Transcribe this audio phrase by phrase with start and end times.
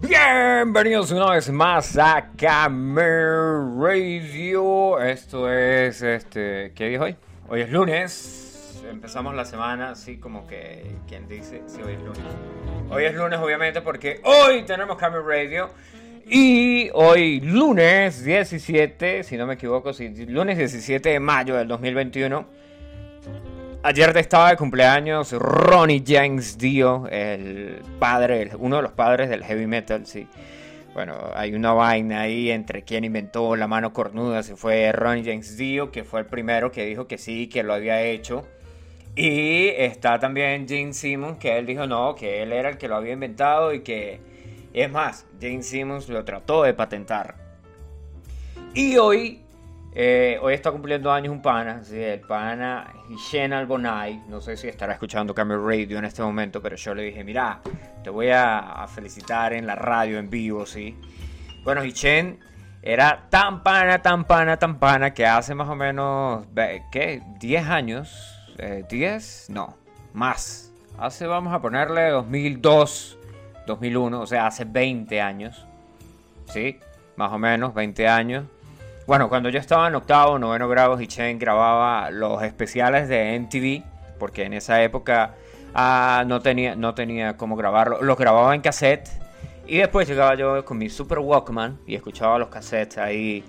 [0.00, 5.00] Bienvenidos una vez más a Camer Radio.
[5.00, 6.70] Esto es este.
[6.72, 7.16] ¿Qué día hoy?
[7.48, 8.80] Hoy es lunes.
[8.88, 10.94] Empezamos la semana así como que.
[11.08, 11.62] ¿Quién dice?
[11.66, 12.22] Sí, hoy es lunes.
[12.90, 15.70] Hoy es lunes, obviamente, porque hoy tenemos Camer Radio.
[16.24, 22.46] Y hoy, lunes 17, si no me equivoco, sí, lunes 17 de mayo del 2021.
[23.88, 29.66] Ayer estaba de cumpleaños Ronnie James Dio, el padre, uno de los padres del heavy
[29.66, 30.28] metal, sí.
[30.92, 35.56] Bueno, hay una vaina ahí entre quien inventó la mano cornuda, si fue Ronnie James
[35.56, 38.46] Dio, que fue el primero que dijo que sí, que lo había hecho.
[39.16, 42.96] Y está también Gene Simmons, que él dijo no, que él era el que lo
[42.96, 44.20] había inventado y que...
[44.74, 47.36] Es más, Gene Simmons lo trató de patentar.
[48.74, 49.40] Y hoy
[49.94, 52.00] eh, hoy está cumpliendo años un pana, ¿sí?
[52.00, 54.22] el pana Hishen Albonai.
[54.28, 57.60] No sé si estará escuchando Camel Radio en este momento, pero yo le dije: Mira,
[58.04, 60.66] te voy a, felicitar en la radio en vivo.
[60.66, 60.96] ¿sí?
[61.64, 62.38] Bueno, Hishen
[62.82, 66.46] era tan pana, tan pana, tan pana que hace más o menos,
[66.92, 67.22] ¿qué?
[67.40, 68.54] ¿10 años?
[68.58, 69.46] ¿10?
[69.48, 69.76] Eh, no,
[70.12, 70.72] más.
[70.98, 73.18] Hace, vamos a ponerle 2002,
[73.66, 75.66] 2001, o sea, hace 20 años.
[76.46, 76.78] ¿Sí?
[77.16, 78.44] Más o menos, 20 años
[79.08, 83.82] bueno, cuando yo estaba en octavo, noveno grado, Hichen grababa los especiales de MTV,
[84.18, 85.34] porque en esa época
[85.72, 88.02] ah, no, tenía, no tenía cómo grabarlo.
[88.02, 89.08] Los grababa en cassette
[89.66, 93.42] y después llegaba yo con mi Super Walkman y escuchaba los cassettes ahí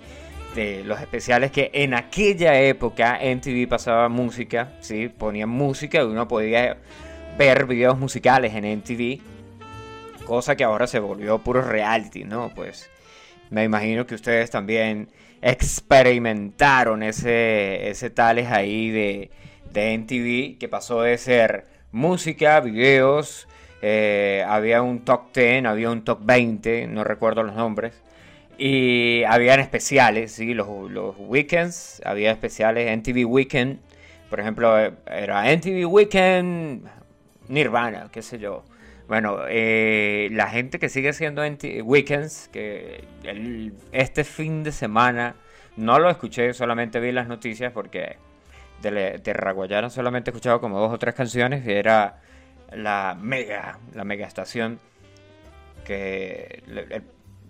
[0.54, 5.08] de los especiales que en aquella época MTV pasaba música, ¿sí?
[5.10, 6.78] Ponían música y uno podía
[7.36, 9.20] ver videos musicales en MTV,
[10.24, 12.50] cosa que ahora se volvió puro reality, ¿no?
[12.54, 12.88] Pues
[13.50, 15.08] me imagino que ustedes también
[15.42, 19.30] experimentaron ese, ese tales ahí de,
[19.72, 23.48] de que pasó de ser música, videos,
[23.82, 27.94] eh, había un top 10, había un top 20, no recuerdo los nombres,
[28.58, 30.54] y habían especiales, ¿sí?
[30.54, 33.78] los, los weekends, había especiales, NTV Weekend,
[34.28, 36.86] por ejemplo, era NTV Weekend
[37.48, 38.62] Nirvana, qué sé yo.
[39.10, 41.42] Bueno, eh, la gente que sigue haciendo
[41.82, 43.02] weekends, que
[43.90, 45.34] este fin de semana
[45.76, 48.18] no lo escuché, solamente vi las noticias porque
[48.80, 52.20] de, de Raguayana solamente he escuchado como dos o tres canciones y era
[52.72, 54.78] la mega, la mega estación
[55.84, 56.62] que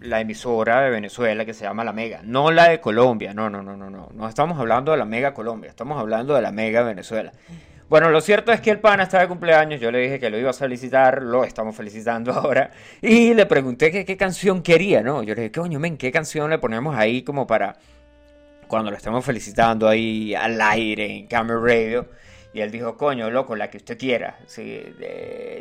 [0.01, 3.63] la emisora de Venezuela que se llama La Mega, no la de Colombia, no, no,
[3.63, 6.83] no, no, no, no estamos hablando de la Mega Colombia, estamos hablando de la Mega
[6.85, 7.33] Venezuela.
[7.91, 10.39] Bueno, lo cierto es que el pana está de cumpleaños, yo le dije que lo
[10.39, 12.71] iba a felicitar, lo estamos felicitando ahora,
[13.03, 15.25] y le pregunté qué canción quería, ¿no?
[15.25, 17.75] Yo le dije, coño, men, ¿qué canción le ponemos ahí como para
[18.69, 22.07] cuando lo estamos felicitando ahí al aire en Camera Radio?
[22.53, 24.39] Y él dijo, coño, loco, la que usted quiera.
[24.47, 24.85] Sí,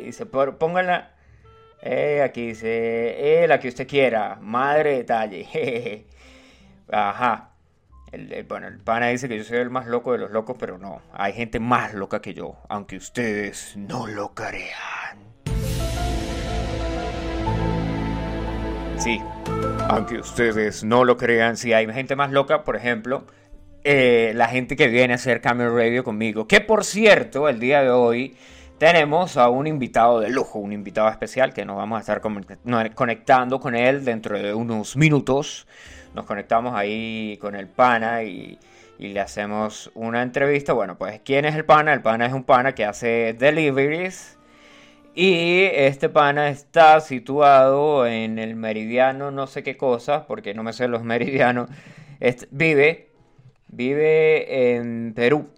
[0.04, 1.10] dice, póngala,
[1.82, 6.06] eh, aquí dice, eh, la que usted quiera, madre detalle.
[6.92, 7.49] Ajá.
[8.12, 10.78] El, bueno, el pana dice que yo soy el más loco de los locos, pero
[10.78, 15.18] no, hay gente más loca que yo, aunque ustedes no lo crean.
[18.96, 19.20] Sí,
[19.88, 23.26] aunque ustedes no lo crean, sí hay gente más loca, por ejemplo,
[23.84, 27.80] eh, la gente que viene a hacer Camera Radio conmigo, que por cierto, el día
[27.80, 28.36] de hoy
[28.78, 32.20] tenemos a un invitado de lujo, un invitado especial que nos vamos a estar
[32.94, 35.68] conectando con él dentro de unos minutos
[36.14, 38.58] nos conectamos ahí con el pana y,
[38.98, 40.74] le hacemos una entrevista.
[40.74, 41.94] Bueno, pues ¿quién es el pana?
[41.94, 44.36] El pana es un pana que hace deliveries.
[45.14, 50.74] Y este pana está situado en el meridiano, no sé qué cosa, porque no me
[50.74, 51.70] sé los meridianos.
[52.50, 53.08] vive,
[53.68, 55.48] vive en Perú.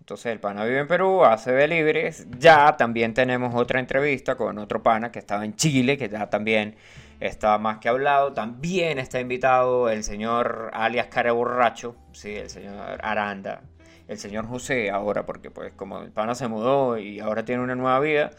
[0.00, 2.26] Entonces el pana vive en Perú, hace deliveries.
[2.38, 6.74] Ya también tenemos otra entrevista con otro pana que estaba en Chile, que ya también
[7.22, 8.32] está más que hablado.
[8.32, 13.62] También está invitado el señor alias Cara Borracho, sí, el señor Aranda,
[14.08, 17.76] el señor José ahora, porque pues como el pana se mudó y ahora tiene una
[17.76, 18.30] nueva vida,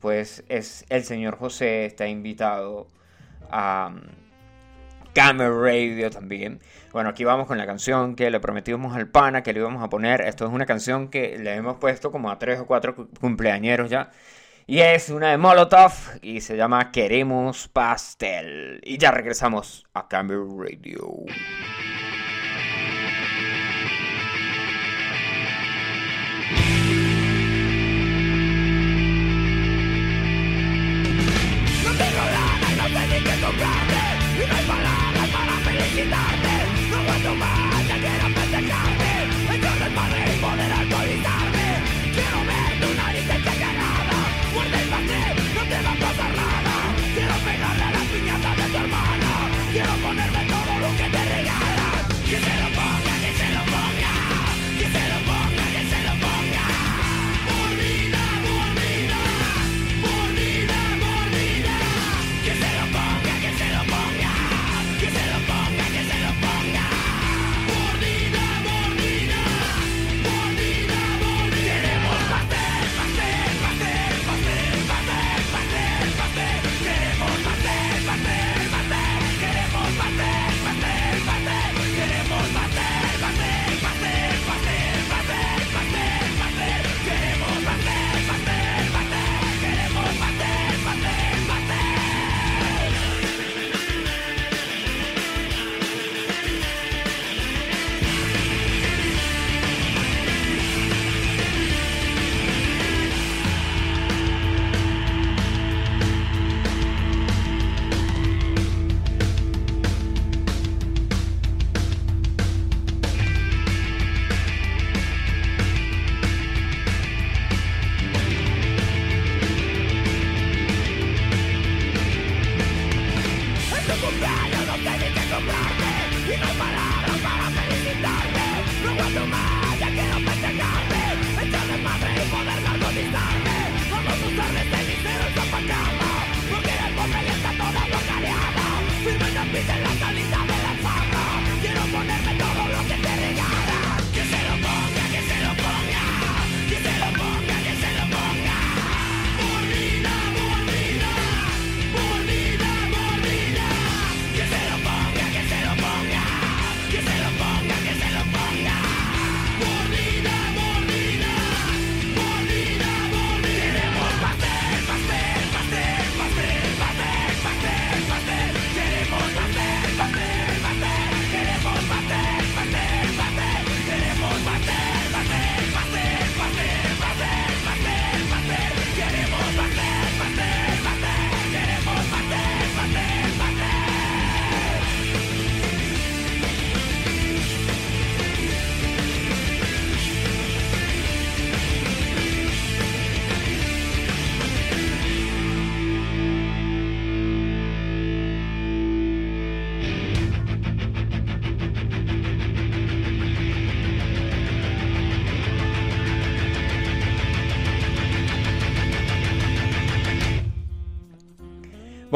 [0.00, 2.86] pues es el señor José, está invitado
[3.50, 4.00] a um,
[5.14, 6.60] Camera Radio también.
[6.92, 9.88] Bueno, aquí vamos con la canción que le prometimos al pana que le íbamos a
[9.88, 10.20] poner.
[10.20, 14.10] Esto es una canción que le hemos puesto como a tres o cuatro cumpleañeros ya.
[14.70, 18.82] Y es una de Molotov y se llama Queremos Pastel.
[18.84, 21.24] Y ya regresamos a Cambio Radio.
[31.82, 33.96] No tengo lana, no sé ni qué comprarte.
[34.36, 36.27] Y no hay palabras para felicitarte.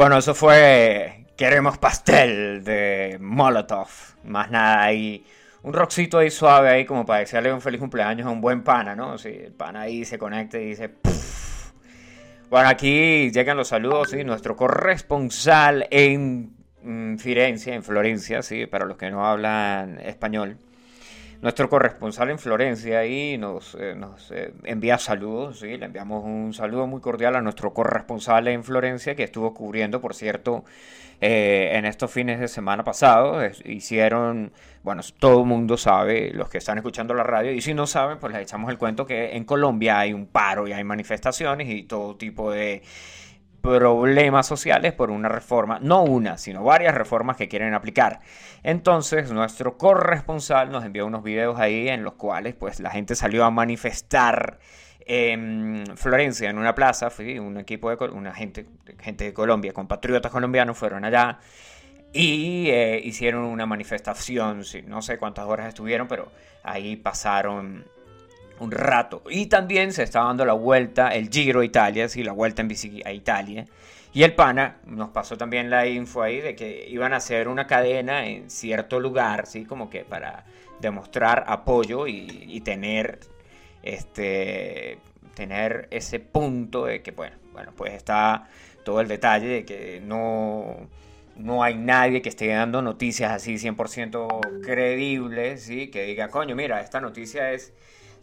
[0.03, 3.87] Bueno, eso fue Queremos Pastel de Molotov.
[4.25, 5.25] Más nada ahí.
[5.61, 8.97] Un rockcito ahí suave ahí como para desearle un feliz cumpleaños a un buen pana,
[8.97, 9.17] ¿no?
[9.17, 10.95] Si el pana ahí se conecta y dice...
[12.49, 14.25] Bueno, aquí llegan los saludos, ¿sí?
[14.25, 16.51] Nuestro corresponsal en
[16.81, 18.65] mm, Firenze, en Florencia, ¿sí?
[18.65, 20.57] Para los que no hablan español
[21.43, 25.75] nuestro corresponsal en Florencia y nos, eh, nos eh, envía saludos, ¿sí?
[25.75, 30.15] le enviamos un saludo muy cordial a nuestro corresponsal en Florencia que estuvo cubriendo, por
[30.15, 30.63] cierto,
[31.19, 33.61] eh, en estos fines de semana pasados.
[33.65, 34.53] hicieron,
[34.83, 38.19] bueno, todo el mundo sabe, los que están escuchando la radio, y si no saben,
[38.19, 41.83] pues les echamos el cuento que en Colombia hay un paro y hay manifestaciones y
[41.83, 42.81] todo tipo de
[43.63, 48.19] problemas sociales por una reforma, no una, sino varias reformas que quieren aplicar.
[48.61, 53.45] Entonces, nuestro corresponsal nos envió unos videos ahí en los cuales pues la gente salió
[53.45, 54.59] a manifestar
[55.05, 58.65] en Florencia, en una plaza, fui un equipo de una gente,
[58.99, 61.39] gente de Colombia, compatriotas colombianos fueron allá
[62.11, 66.29] y eh, hicieron una manifestación, no sé cuántas horas estuvieron, pero
[66.63, 67.85] ahí pasaron
[68.59, 69.23] un rato.
[69.29, 72.67] Y también se está dando la vuelta, el Giro a Italia, sí, la vuelta en
[72.67, 73.65] bici a Italia.
[74.13, 77.65] Y el pana nos pasó también la info ahí de que iban a hacer una
[77.65, 80.45] cadena en cierto lugar, sí, como que para
[80.79, 83.19] demostrar apoyo y, tener
[83.81, 84.99] este
[85.33, 88.47] tener ese punto de que bueno, bueno, pues está
[88.85, 90.87] todo el detalle de que no
[91.35, 95.87] no hay nadie que esté dando noticias así 100% creíbles, ¿sí?
[95.89, 97.73] Que diga, coño, mira, esta noticia es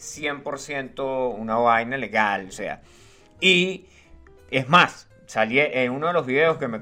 [0.00, 2.82] 100% una vaina legal, o sea.
[3.40, 3.86] Y
[4.50, 6.80] es más, salí en uno de los videos que me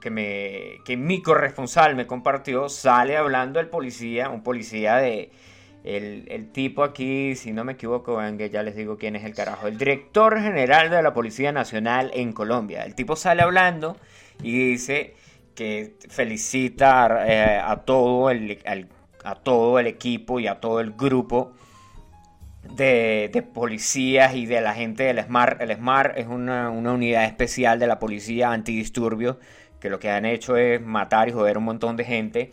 [0.00, 5.30] que me que mi corresponsal me compartió, sale hablando el policía, un policía de
[5.82, 9.78] el, tipo aquí, si no me equivoco, ya les digo quién es el carajo, el
[9.78, 12.84] director general de la Policía Nacional en Colombia.
[12.84, 13.96] El tipo sale hablando
[14.42, 15.14] y dice
[15.54, 18.58] que felicita eh, a todo el
[19.24, 21.52] a todo el equipo y a todo el grupo
[22.62, 25.60] de, policías y de la gente del SMART.
[25.60, 29.36] El SMART es una, unidad especial de la policía antidisturbios
[29.80, 32.52] que lo que han hecho es matar y joder un montón de gente.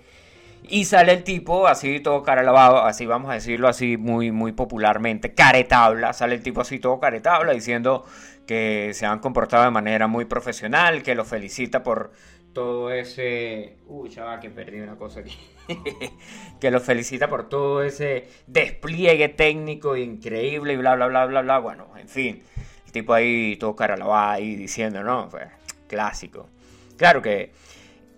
[0.69, 4.53] Y sale el tipo así todo cara lavado, así vamos a decirlo así muy, muy
[4.53, 6.13] popularmente, caretabla.
[6.13, 8.05] Sale el tipo así todo caretabla diciendo
[8.45, 12.11] que se han comportado de manera muy profesional, que lo felicita por
[12.53, 13.77] todo ese...
[13.87, 15.37] Uy, chaval, que perdí una cosa aquí.
[16.59, 21.59] que lo felicita por todo ese despliegue técnico increíble y bla, bla, bla, bla, bla.
[21.59, 22.43] Bueno, en fin,
[22.85, 25.29] el tipo ahí todo cara lavada ahí diciendo, ¿no?
[25.29, 25.47] Pues,
[25.87, 26.49] clásico.
[26.97, 27.51] Claro que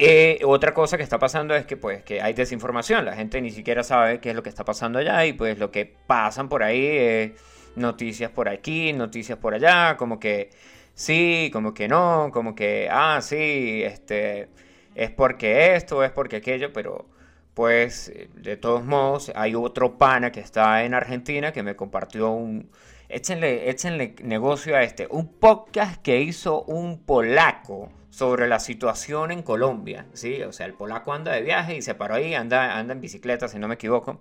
[0.01, 3.51] eh, otra cosa que está pasando es que pues que hay desinformación, la gente ni
[3.51, 6.63] siquiera sabe qué es lo que está pasando allá y pues lo que pasan por
[6.63, 7.31] ahí es
[7.75, 10.51] noticias por aquí, noticias por allá, como que
[10.99, 14.49] sí, como que no, como que, ah, sí, este,
[14.95, 17.07] es porque esto, es porque aquello, pero
[17.53, 22.69] pues de todos modos hay otro pana que está en Argentina que me compartió un,
[23.09, 29.41] échenle, échenle negocio a este, un podcast que hizo un polaco sobre la situación en
[29.43, 30.41] Colombia, ¿sí?
[30.43, 33.47] O sea, el polaco anda de viaje y se paró ahí, anda, anda en bicicleta,
[33.47, 34.19] si no me equivoco.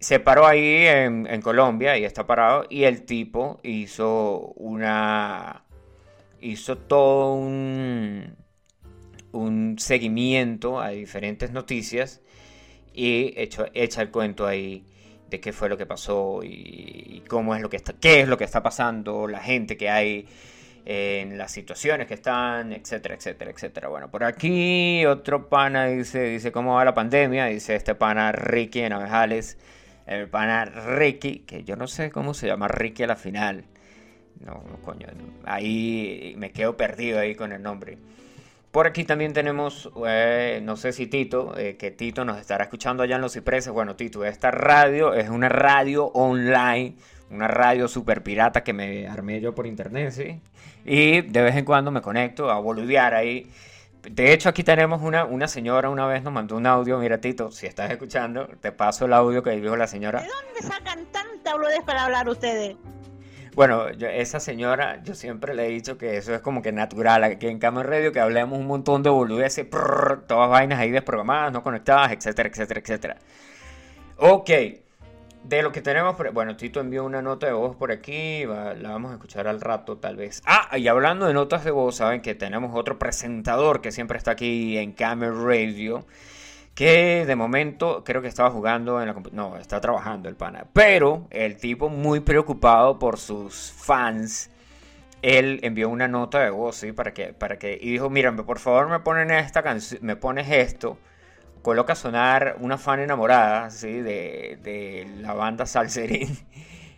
[0.00, 5.65] Se paró ahí en, en Colombia y está parado y el tipo hizo una
[6.40, 8.36] hizo todo un,
[9.32, 12.20] un seguimiento a diferentes noticias
[12.92, 14.84] y hecho, echa el cuento ahí
[15.28, 18.38] de qué fue lo que pasó y, cómo es lo que está, qué es lo
[18.38, 20.26] que está pasando, la gente que hay
[20.84, 23.88] en las situaciones que están, etcétera, etcétera, etcétera.
[23.88, 28.80] Bueno, por aquí otro pana dice, dice cómo va la pandemia, dice este pana Ricky
[28.82, 29.58] en Avejales,
[30.06, 33.64] el pana Ricky, que yo no sé cómo se llama Ricky a la final.
[34.44, 35.08] No, coño,
[35.44, 37.98] ahí me quedo perdido ahí con el nombre.
[38.70, 43.02] Por aquí también tenemos, eh, no sé si Tito, eh, que Tito nos estará escuchando
[43.02, 43.72] allá en Los Cipreses.
[43.72, 46.94] Bueno, Tito, esta radio es una radio online,
[47.30, 50.42] una radio super pirata que me armé yo por internet, ¿sí?
[50.84, 53.50] Y de vez en cuando me conecto a boludear ahí.
[54.02, 56.98] De hecho, aquí tenemos una, una señora, una vez nos mandó un audio.
[56.98, 60.20] Mira, Tito, si estás escuchando, te paso el audio que dijo la señora.
[60.20, 62.76] ¿De dónde sacan tanta boludez para hablar ustedes?
[63.56, 67.46] Bueno, esa señora, yo siempre le he dicho que eso es como que natural, aquí
[67.46, 72.12] en Cama Radio, que hablemos un montón de boludeces, todas vainas ahí desprogramadas, no conectadas,
[72.12, 73.16] etcétera, etcétera, etcétera.
[74.18, 74.50] Ok,
[75.44, 79.12] de lo que tenemos, bueno, Tito envió una nota de voz por aquí, la vamos
[79.12, 80.42] a escuchar al rato tal vez.
[80.44, 84.32] Ah, y hablando de notas de voz, saben que tenemos otro presentador que siempre está
[84.32, 86.04] aquí en Camera Radio
[86.76, 91.26] que de momento creo que estaba jugando en la no, está trabajando el pana, pero
[91.30, 94.50] el tipo muy preocupado por sus fans,
[95.22, 96.92] él envió una nota de voz, ¿sí?
[96.92, 99.64] Para que, para que, y dijo, mira, por favor me ponen esta
[100.02, 100.98] me pones esto,
[101.62, 103.92] coloca a sonar una fan enamorada, ¿sí?
[104.02, 106.38] De, de la banda Salserín.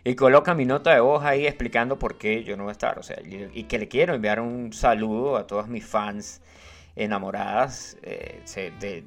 [0.05, 2.97] Y coloca mi nota de voz ahí explicando por qué yo no voy a estar.
[2.97, 6.41] O sea, y que le quiero enviar un saludo a todos mis fans
[6.99, 8.41] enamoradas eh,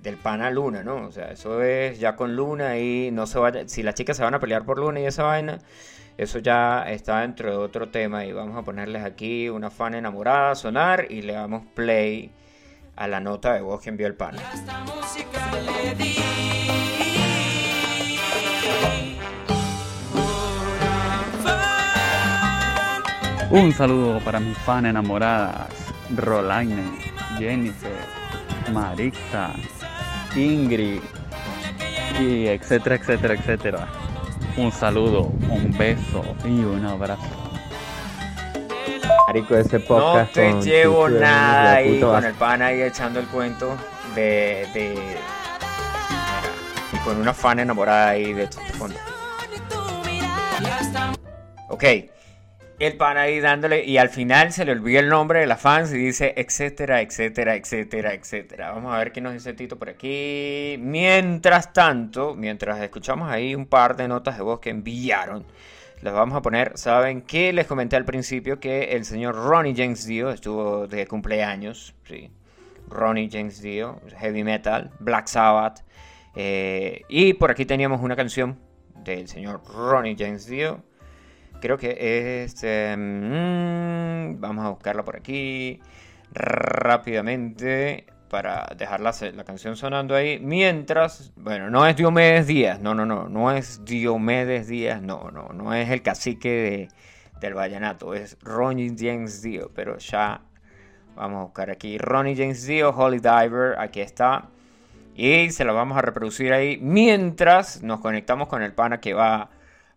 [0.02, 1.06] del pana Luna, ¿no?
[1.06, 4.25] O sea, eso es ya con Luna y no se vaya, si las chicas se
[4.25, 5.58] van a pelear por Luna y esa vaina,
[6.16, 10.52] eso ya está dentro de otro tema y vamos a ponerles aquí una fan enamorada
[10.52, 12.32] a sonar y le damos play
[12.96, 14.40] a la nota de voz que envió el pana.
[23.50, 26.99] Un saludo para mis fan enamoradas, Rolaine
[27.38, 27.92] Jennifer,
[28.73, 29.54] Marita,
[30.35, 31.00] Ingrid,
[32.21, 33.88] y etcétera, etcétera, etcétera.
[34.57, 37.23] Un saludo, un beso y un abrazo.
[39.26, 43.76] Marico, ese podcast no te llevo nada ahí con el pan ahí echando el cuento
[44.14, 45.16] de, de
[46.92, 48.97] y con una fan enamorada ahí de fondo.
[51.69, 51.85] Ok,
[52.87, 55.93] el pan ahí dándole y al final se le olvida el nombre de la fans
[55.93, 58.73] y dice etcétera, etcétera, etcétera, etcétera.
[58.73, 60.77] Vamos a ver qué nos dice Tito por aquí.
[60.81, 65.47] Mientras tanto, mientras escuchamos ahí un par de notas de voz que enviaron,
[66.01, 67.53] les vamos a poner, ¿saben qué?
[67.53, 72.33] Les comenté al principio que el señor Ronnie James Dio estuvo de cumpleaños, sí.
[72.89, 75.85] Ronnie James Dio, heavy metal, Black Sabbath.
[76.35, 78.59] Eh, y por aquí teníamos una canción
[79.05, 80.83] del señor Ronnie James Dio
[81.62, 82.57] creo que es...
[82.64, 85.81] Em, vamos a buscarla por aquí
[86.33, 89.12] rápidamente para dejar la,
[89.45, 90.40] canción sonando ahí.
[90.40, 95.50] Mientras, bueno, no es Diomedes Díaz, no, no, no, no es Diomedes Díaz, no, no,
[95.50, 96.88] no es el cacique de,
[97.40, 100.40] del vallenato, es Ronnie James Dio, pero ya
[101.14, 104.49] vamos a buscar aquí Ronnie James Dio, Holy Diver, aquí está.
[105.14, 109.50] Y se lo vamos a reproducir ahí mientras nos conectamos con el pana que va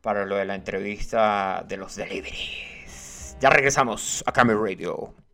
[0.06, 3.36] para lo de la entrevista de los deliveries.
[3.42, 5.25] Ya regresamos a Camera Radio.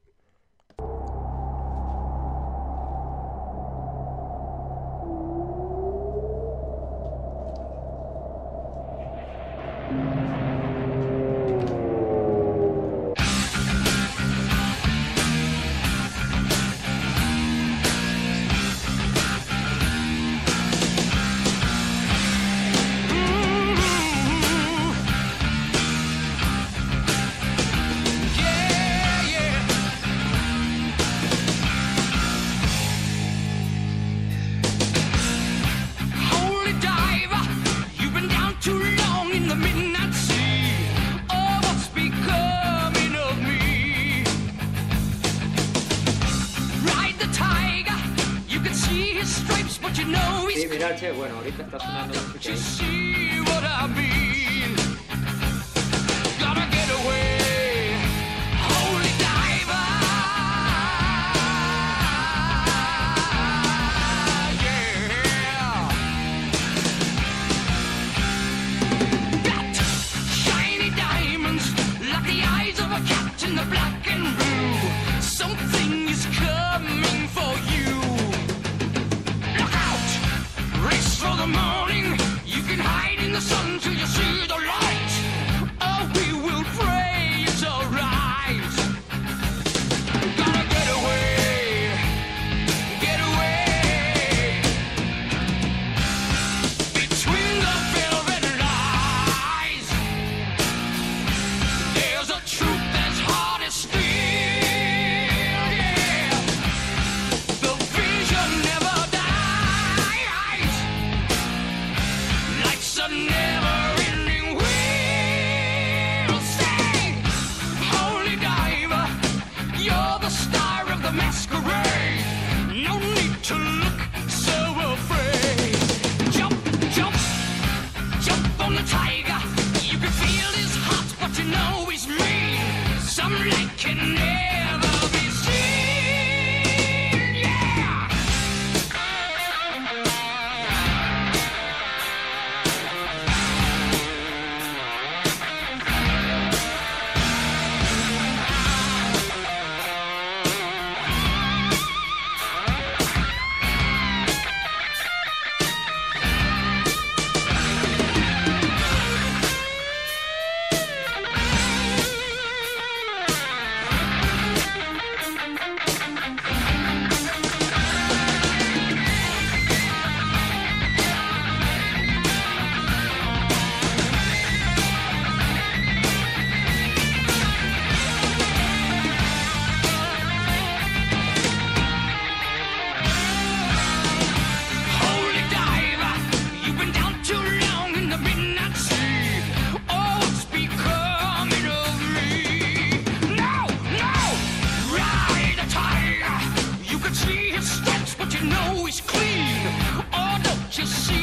[197.22, 199.68] See his stripes, but you know he's clean.
[200.14, 201.21] Oh, don't you see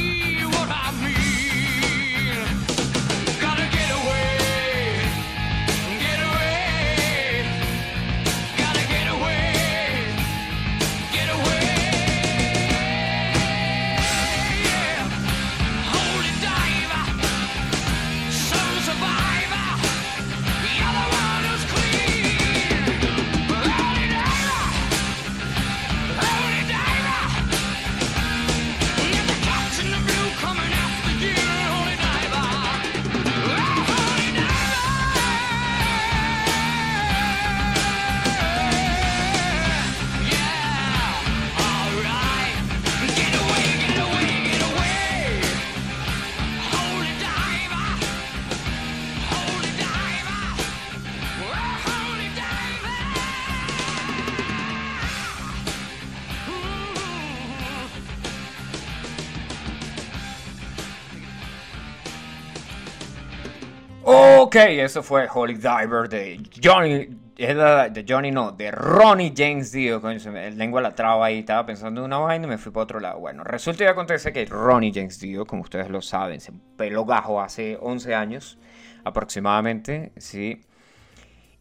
[64.79, 67.07] Eso fue Holy Diver de Johnny.
[67.35, 70.01] De Johnny, no, de Ronnie James Dio.
[70.09, 71.39] El lengua la traba ahí.
[71.39, 73.19] Estaba pensando en una vaina y me fui para otro lado.
[73.19, 77.41] Bueno, resulta y acontece que Ronnie James Dio, como ustedes lo saben, se peló gajo
[77.41, 78.57] hace 11 años
[79.03, 80.11] aproximadamente.
[80.17, 80.61] Sí.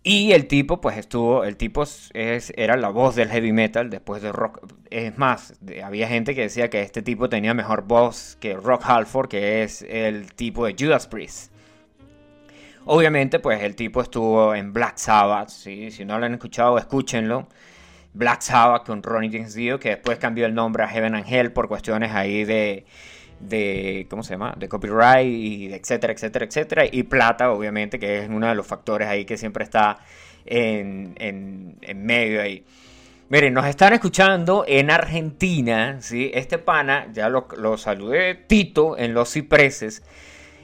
[0.03, 4.23] Y el tipo, pues estuvo, el tipo es, era la voz del heavy metal después
[4.23, 4.67] de rock.
[4.91, 5.55] Es más,
[5.85, 9.83] había gente que decía que este tipo tenía mejor voz que Rock Halford, que es
[9.83, 11.53] el tipo de Judas Priest.
[12.85, 15.91] Obviamente, pues el tipo estuvo en Black Sabbath, ¿sí?
[15.91, 17.49] si no lo han escuchado, escúchenlo.
[18.15, 21.53] Black Sabbath con Ronnie James Dio, que después cambió el nombre a Heaven and Hell
[21.53, 22.87] por cuestiones ahí de,
[23.41, 24.55] de ¿cómo se llama?
[24.57, 26.85] De copyright y etcétera, etcétera, etcétera.
[26.91, 29.99] Y plata, obviamente, que es uno de los factores ahí que siempre está
[30.47, 32.65] en, en, en medio ahí.
[33.29, 36.31] Miren, nos están escuchando en Argentina, ¿sí?
[36.33, 40.03] Este pana, ya lo, lo saludé, Tito, en Los Cipreses.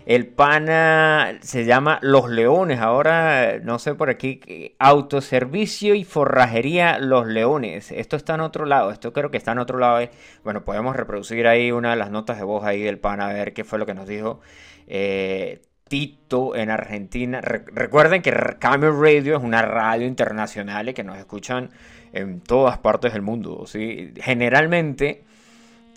[0.06, 6.98] El pana se llama Los Leones, ahora no sé por aquí, que- autoservicio y forrajería
[6.98, 7.90] Los Leones.
[7.90, 10.00] Esto está en otro lado, esto creo que está en otro lado.
[10.00, 10.10] eh.
[10.44, 13.52] Bueno, podemos reproducir ahí una de las notas de voz ahí del pana, a ver
[13.54, 14.40] qué fue lo que nos dijo
[14.86, 17.40] eh, Tito en Argentina.
[17.40, 21.70] Re- recuerden que Camel Radio es una radio internacional y que nos escuchan
[22.12, 23.64] en todas partes del mundo.
[23.66, 24.12] ¿sí?
[24.20, 25.24] Generalmente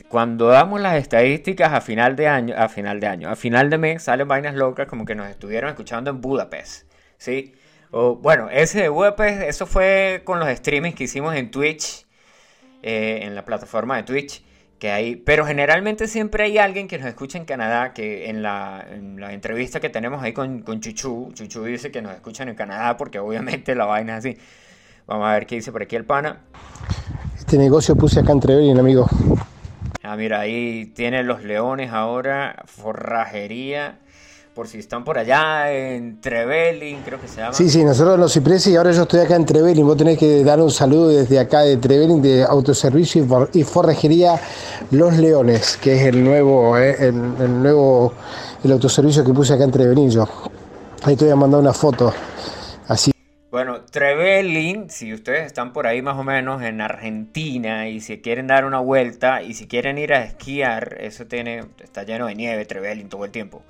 [0.10, 3.78] cuando damos las estadísticas a final de año, a final de año, a final de
[3.78, 7.54] mes, salen vainas locas como que nos estuvieron escuchando en Budapest, ¿sí?
[7.92, 12.06] O, bueno, ese de Budapest, eso fue con los streamings que hicimos en Twitch,
[12.84, 14.44] eh, en la plataforma de Twitch,
[14.80, 18.86] que hay, pero generalmente siempre hay alguien que nos escucha en Canadá, que en la,
[18.90, 22.96] en entrevista que tenemos ahí con, con Chuchu, Chuchu dice que nos escuchan en Canadá
[22.96, 24.38] porque obviamente la vaina es así.
[25.08, 26.42] Vamos a ver qué dice por aquí el pana.
[27.36, 29.08] Este negocio puse acá en Trevelin, amigo.
[30.10, 34.00] Ah, mira, ahí tiene los leones ahora, forrajería,
[34.56, 37.52] por si están por allá en Trevelin, creo que se llama.
[37.52, 39.86] Sí, sí, nosotros los cipreses y ahora yo estoy acá en Trevelin.
[39.86, 44.40] Vos tenés que dar un saludo desde acá de Trevelin de autoservicio y forrajería
[44.92, 48.14] Los Leones, que es el nuevo, eh, el, el nuevo
[48.64, 50.26] el autoservicio que puse acá en Trevelin yo.
[51.04, 52.14] Ahí te voy a mandar una foto.
[53.58, 58.46] Bueno, Trevelin, si ustedes están por ahí más o menos en Argentina y si quieren
[58.46, 62.66] dar una vuelta y si quieren ir a esquiar, eso tiene, está lleno de nieve,
[62.66, 63.64] Trevelin todo el tiempo.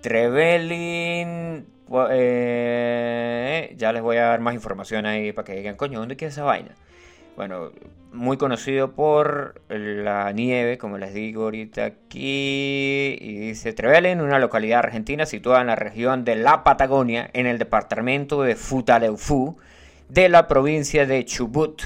[0.00, 1.64] Trevelin,
[2.10, 6.30] eh, ya les voy a dar más información ahí para que digan, coño, ¿dónde queda
[6.30, 6.74] esa vaina?
[7.36, 7.72] Bueno,
[8.12, 13.18] muy conocido por la nieve, como les digo ahorita aquí.
[13.20, 17.58] Y dice Trevelin, una localidad argentina situada en la región de la Patagonia, en el
[17.58, 19.56] departamento de Futaleufú,
[20.08, 21.82] de la provincia de Chubut.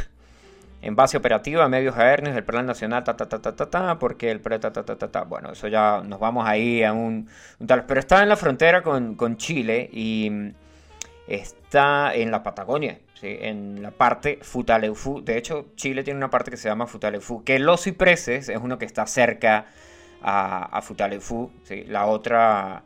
[0.81, 4.31] En base operativa, medios aéreos del Plan Nacional, ta, ta, ta, ta, ta, ta, porque
[4.31, 5.23] el pre, ta, ta, ta, ta, ta.
[5.25, 7.85] Bueno, eso ya nos vamos ahí a un, un tal.
[7.87, 10.51] Pero está en la frontera con, con Chile y mm,
[11.27, 15.23] está en la Patagonia, en la parte Futaleufú.
[15.23, 18.79] De hecho, Chile tiene una parte que se llama Futaleufú, que Los Cipreses es uno
[18.79, 19.67] que está cerca
[20.23, 21.51] a, a Futaleufú.
[21.87, 22.85] La otra,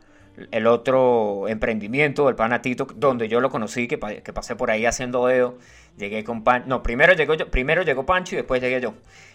[0.51, 5.25] el otro emprendimiento, el Panatito, donde yo lo conocí, que, que pasé por ahí haciendo
[5.27, 5.57] dedo.
[5.97, 6.67] Llegué con Pancho.
[6.67, 8.93] No, primero llegó, primero llegó Pancho y después llegué yo.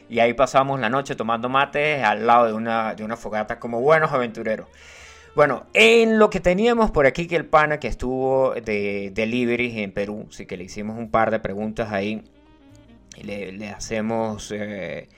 [0.08, 3.80] Y ahí pasamos la noche tomando mates al lado de una, de una fogata como
[3.80, 4.66] buenos aventureros.
[5.34, 9.92] Bueno, en lo que teníamos por aquí que el pana que estuvo de delivery en
[9.92, 12.24] Perú, sí que le hicimos un par de preguntas ahí.
[13.22, 15.08] Le, hacemos, eh,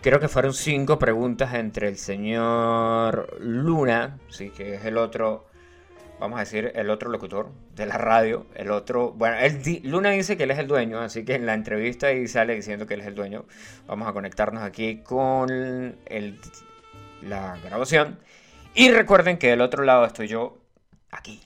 [0.00, 5.46] creo que fueron cinco preguntas entre el señor Luna, sí que es el otro,
[6.18, 9.36] vamos a decir, el otro locutor de la radio, el otro, bueno,
[9.82, 12.86] Luna dice que él es el dueño, así que en la entrevista ahí sale diciendo
[12.86, 13.44] que él es el dueño.
[13.86, 16.40] Vamos a conectarnos aquí con el,
[17.22, 18.18] la grabación.
[18.74, 20.58] Y recuerden que del otro lado estoy yo,
[21.10, 21.40] aquí.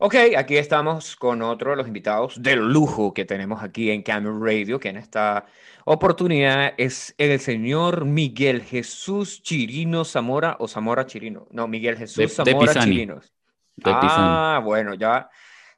[0.00, 4.34] Ok, aquí estamos con otro de los invitados de lujo que tenemos aquí en Camera
[4.40, 5.44] Radio, que en esta
[5.84, 11.48] oportunidad es el señor Miguel Jesús Chirino Zamora o Zamora Chirino.
[11.50, 12.92] No, Miguel Jesús De- de Zamora Pisani.
[12.92, 13.32] Chirinos.
[13.74, 15.28] De Ah, bueno, ya,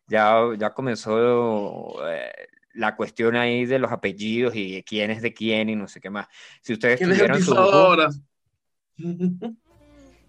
[0.06, 2.30] ya, ya comenzó eh,
[2.72, 6.00] la cuestión ahí de los apellidos y de quién es de quién y no sé
[6.00, 6.28] qué más.
[6.62, 8.26] Si ustedes ¿Quién es el tuvieran su juju-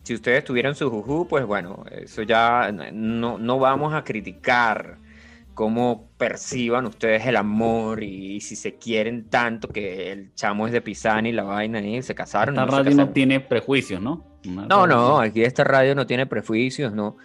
[0.04, 4.97] si ustedes tuvieran su juju, pues bueno, eso ya no, no vamos a criticar
[5.54, 10.82] cómo perciban ustedes el amor y, si se quieren tanto que el chamo es de
[10.82, 12.56] Pisani y la vaina y se casaron.
[12.56, 14.30] Esta no se radio no tiene prejuicios, ¿no?
[14.43, 17.17] No, no, aquí esta radio no tiene prejuicios, no.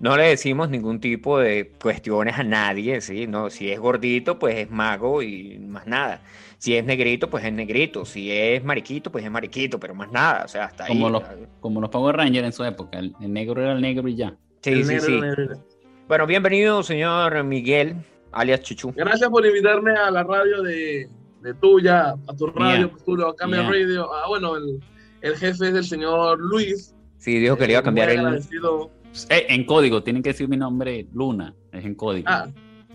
[0.00, 3.26] No le decimos ningún tipo de cuestiones a nadie, ¿sí?
[3.26, 6.22] No, si es gordito, pues es mago y más nada.
[6.58, 8.04] Si es negrito, pues es negrito.
[8.04, 10.44] Si es mariquito, pues es mariquito, pero más nada.
[10.44, 10.88] O sea, hasta ahí.
[10.90, 11.22] Como los,
[11.60, 12.98] como los Power Rangers en su época.
[12.98, 14.34] El, el negro era el negro y ya.
[14.60, 15.20] Sí, El sí, negro, sí.
[15.20, 15.64] negro.
[16.08, 17.96] Bueno, bienvenido, señor Miguel,
[18.32, 18.92] alias Chuchu.
[18.94, 21.08] Gracias por invitarme a la radio de,
[21.42, 22.90] de tuya, a tu radio, Mía.
[22.90, 23.70] pues, tú, a Cambia Mía.
[23.70, 24.12] Radio.
[24.12, 24.80] Ah, bueno, el,
[25.22, 26.94] el jefe es el señor Luis.
[27.16, 28.18] Sí, dijo que le iba a Eh, cambiar el.
[28.20, 28.90] agradecido.
[29.30, 31.54] Eh, en código, tienen que decir mi nombre Luna.
[31.72, 32.26] Es en código.
[32.28, 32.46] Ah,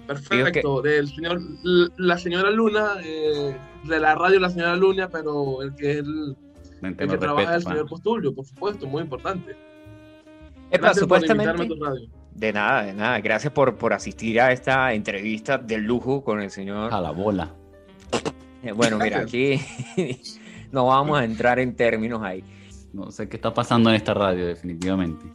[0.07, 0.81] perfecto.
[0.81, 1.39] Del señor,
[1.97, 6.35] la señora Luna, eh, de la radio La Señora Luna, pero el que es el,
[6.95, 7.89] que trabaja es el señor.
[7.89, 9.51] Postulio, por supuesto, muy importante.
[10.71, 11.51] Epa, Gracias supuestamente.
[11.51, 12.09] invitarme a tu radio.
[12.33, 13.19] De nada, de nada.
[13.19, 16.93] Gracias por, por asistir a esta entrevista de lujo con el señor.
[16.93, 17.53] A la bola.
[18.63, 19.59] Eh, Bueno, mira, aquí
[20.73, 22.43] no vamos a entrar en términos ahí.
[22.91, 25.25] No sé qué está pasando en esta radio, definitivamente.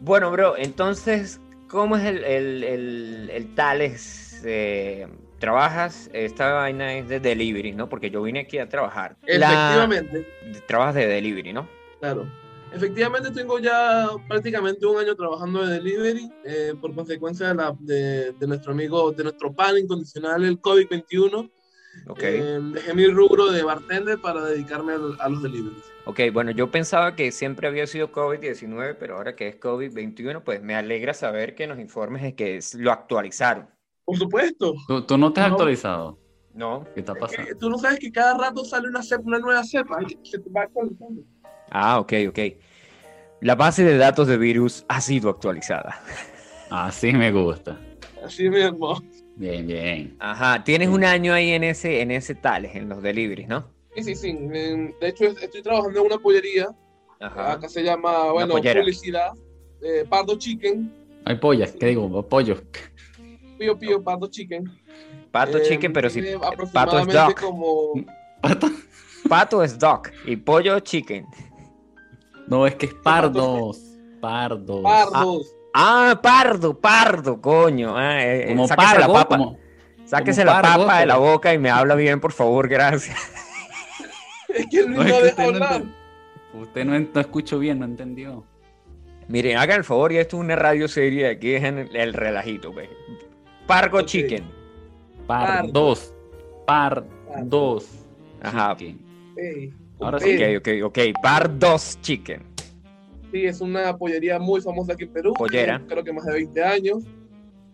[0.00, 4.42] Bueno, bro, entonces, ¿cómo es el, el, el, el Tales?
[4.44, 5.06] eh,
[5.38, 6.10] ¿Trabajas?
[6.12, 7.88] Esta vaina es de delivery, ¿no?
[7.88, 9.16] Porque yo vine aquí a trabajar.
[9.26, 10.26] La- Efectivamente.
[10.66, 11.68] Trabajas de delivery, ¿no?
[12.00, 12.26] Claro.
[12.72, 18.32] Efectivamente tengo ya prácticamente un año trabajando de delivery eh, por consecuencia de, la, de,
[18.32, 21.50] de nuestro amigo, de nuestro pan incondicional, el COVID-21.
[22.08, 22.20] Ok.
[22.22, 25.82] Eh, dejé mi rubro de bartender para dedicarme al- a, los deliveries.
[26.04, 30.62] Ok, bueno, yo pensaba que siempre había sido COVID-19, pero ahora que es COVID-21, pues
[30.62, 33.68] me alegra saber que nos informes de que es- lo actualizaron.
[34.04, 34.74] Por supuesto.
[34.86, 35.54] ¿Tú, tú no te has No.
[35.54, 36.18] actualizado?
[36.54, 36.86] ¿No?
[36.94, 37.50] ¿Qué está pasando?
[37.58, 39.98] Tú no sabes que cada rato sale una, cepa, una nueva cepa.
[40.22, 41.22] Se te va actualizando.
[41.70, 42.38] Ah, ok, ok.
[43.42, 46.00] La base de datos de virus ha sido actualizada.
[46.70, 47.78] Así me gusta.
[48.24, 48.98] Así mismo.
[49.36, 50.16] Bien, bien.
[50.18, 53.66] Ajá, tienes un año ahí en ese, en ese Tales, en los deliveries, ¿no?
[53.94, 54.32] Sí, sí, sí.
[54.32, 56.68] De hecho, es- estoy trabajando en una pollería.
[57.20, 57.52] Ajá.
[57.52, 59.30] Acá se llama, bueno, publicidad.
[59.82, 60.90] eh, Pardo Chicken.
[61.26, 62.26] Hay pollas, ¿qué digo?
[62.26, 62.56] Pollo.
[63.58, 64.64] Pío Pío Pardo Chicken.
[65.30, 67.40] Pato Eh, chicken, pero si pato es aproximadamente duck.
[67.40, 67.92] como
[68.40, 68.68] Pato.
[69.28, 71.26] Pato es duck y pollo chicken.
[72.46, 73.78] No, es que es pardos.
[74.20, 74.82] Pardos.
[74.82, 75.46] pardos.
[75.52, 75.55] Ah,
[76.22, 77.96] pardo, pardo, coño.
[77.96, 79.36] Ah, eh, eh, Como sáquese pargo, la papa.
[79.36, 79.58] como-
[80.04, 83.16] Sáquese como la pargo, papa de la boca y me habla bien, por favor, gracias.
[84.48, 85.82] Es que Luis No, no, deja usted no hablar.
[86.54, 88.44] Usted no, no escuchó bien, no entendió.
[89.28, 92.14] Miren, hagan el favor, y esto es una radio seria, aquí es en el, el
[92.14, 92.88] relajito, pues.
[93.66, 94.44] Pargo chicken.
[95.26, 96.14] Pardos.
[96.64, 97.88] Pardos.
[98.40, 98.76] Ajá.
[98.76, 99.00] Chicken.
[99.36, 100.36] Ey, Ahora sí.
[100.54, 100.98] Ok, ok, ok.
[101.22, 102.42] Pardos chicken.
[103.36, 105.34] Sí, es una pollería muy famosa aquí en Perú.
[105.34, 105.82] Pollera.
[105.86, 107.04] Creo que más de 20 años.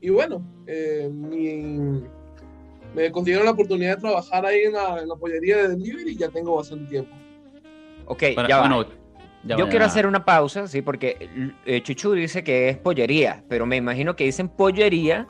[0.00, 2.02] Y bueno, eh, mi-
[2.96, 6.16] me consiguieron la oportunidad de trabajar ahí en la, en la pollería de delivery y
[6.16, 7.12] ya tengo bastante tiempo.
[8.06, 8.68] Ok, Bueno, ya va.
[8.68, 8.86] bueno,
[9.44, 11.28] ya Yo va, quiero ya hacer una pausa, sí, porque
[11.64, 15.28] eh, Chuchu dice que es pollería, pero me imagino que dicen pollería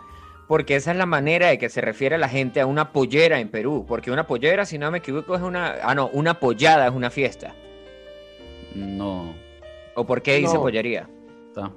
[0.49, 3.51] porque esa es la manera de que se refiere la gente a una pollera en
[3.51, 6.95] Perú, porque una pollera, si no me equivoco, es una, ah no, una pollada es
[6.95, 7.55] una fiesta.
[8.75, 9.35] No,
[9.95, 10.61] ¿O por qué dice No.
[10.63, 11.09] pollería?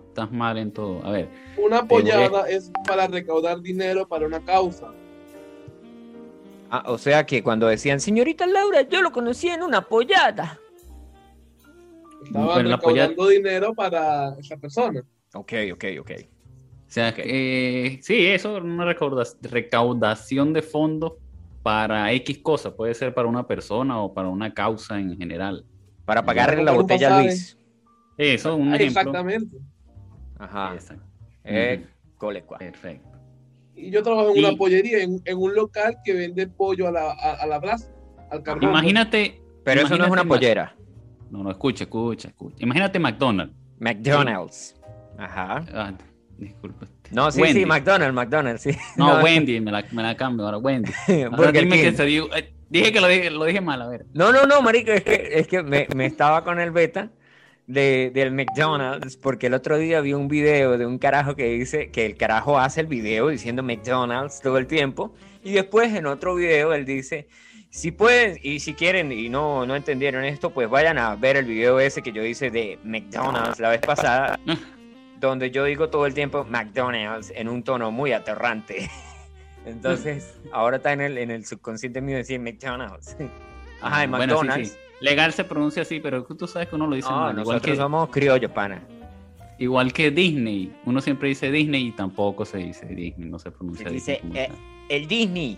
[0.08, 1.06] estás, mal en todo.
[1.06, 4.93] A ver, Una pollada es para recaudar dinero para una causa.
[6.69, 10.60] Ah, o sea que cuando decían, señorita Laura, yo lo conocí en una pollada.
[12.23, 15.04] Estaban polla- recaudando dinero para esa persona.
[15.34, 16.12] Ok, ok, ok.
[16.88, 18.86] o sea, eh, sí, eso es una
[19.41, 21.13] recaudación de fondos
[21.62, 22.73] para X cosa.
[22.75, 25.65] Puede ser para una persona o para una causa en general.
[26.06, 27.21] Para pagarle la botella a.
[27.21, 27.58] Luis.
[28.17, 29.01] Eso, un Ah, ejemplo.
[29.01, 29.58] Exactamente.
[30.39, 30.73] Ajá.
[30.73, 31.04] Exacto.
[31.43, 31.86] Eh,
[32.17, 32.58] cole, cua.
[32.58, 33.10] Perfecto.
[33.75, 36.91] Y yo trabajo en Y- una pollería, en, en un local que vende pollo a
[36.91, 37.89] la, a, a la brasa,
[38.32, 38.69] al carbón.
[38.69, 39.41] Imagínate.
[39.63, 40.75] Pero eso no es una pollera.
[41.32, 42.56] No, no, escucha, escucha, escucha.
[42.60, 43.54] Imagínate McDonald's.
[43.80, 44.75] McDonald's.
[45.17, 45.65] Ajá.
[45.73, 45.93] Ah,
[46.38, 46.88] disculpa.
[47.12, 47.62] No, sí, Wendy.
[47.62, 48.71] sí, McDonald's, McDonald's, sí.
[48.95, 50.91] No, Wendy, me la, me la cambio ahora, Wendy.
[51.32, 54.06] Ahora dime que se digo, eh, dije que lo dije, lo dije mal, a ver.
[54.13, 57.12] No, no, no, marico, es que, es que me, me estaba con el beta
[57.67, 61.89] de, del McDonald's porque el otro día vi un video de un carajo que dice
[61.89, 66.36] que el carajo hace el video diciendo McDonald's todo el tiempo y después en otro
[66.36, 67.28] video él dice,
[67.69, 71.45] si pueden y si quieren y no, no entendieron esto, pues vayan a ver el
[71.45, 74.39] video ese que yo hice de McDonald's la vez pasada,
[75.19, 78.89] donde yo digo todo el tiempo McDonald's en un tono muy aterrante.
[79.65, 83.17] Entonces, ahora está en el, en el subconsciente mío decir McDonald's.
[83.82, 84.69] Ajá, en Ah, Bueno, sí, McDonald's.
[84.69, 84.78] sí.
[85.01, 87.31] Legal se pronuncia así, pero tú sabes que uno lo dice No, mal.
[87.31, 88.81] Igual nosotros que, somos criollos, pana.
[89.60, 90.71] igual que Disney.
[90.86, 94.43] Uno siempre dice Disney y tampoco se dice Disney, no se pronuncia Se dice, Disney
[94.43, 94.51] eh.
[94.89, 95.58] El Disney.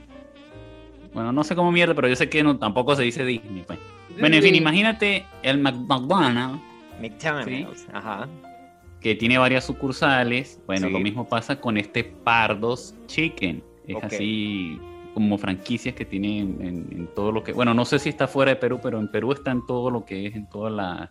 [1.14, 3.64] Bueno, no sé cómo mierda, pero yo sé que no, tampoco se dice Disney.
[3.66, 3.80] Pues.
[4.20, 6.62] Bueno, en fin, imagínate el McDonald's,
[7.02, 7.88] McDonald's.
[7.94, 8.28] Ajá.
[9.02, 10.60] que tiene varias sucursales.
[10.66, 10.94] Bueno, Sí.
[10.94, 13.64] lo mismo pasa con este Pardos Chicken.
[13.88, 14.80] Es así
[15.18, 17.52] como franquicias que tienen en, en todo lo que...
[17.52, 20.06] Bueno, no sé si está fuera de Perú, pero en Perú está en todo lo
[20.06, 21.10] que es en todas las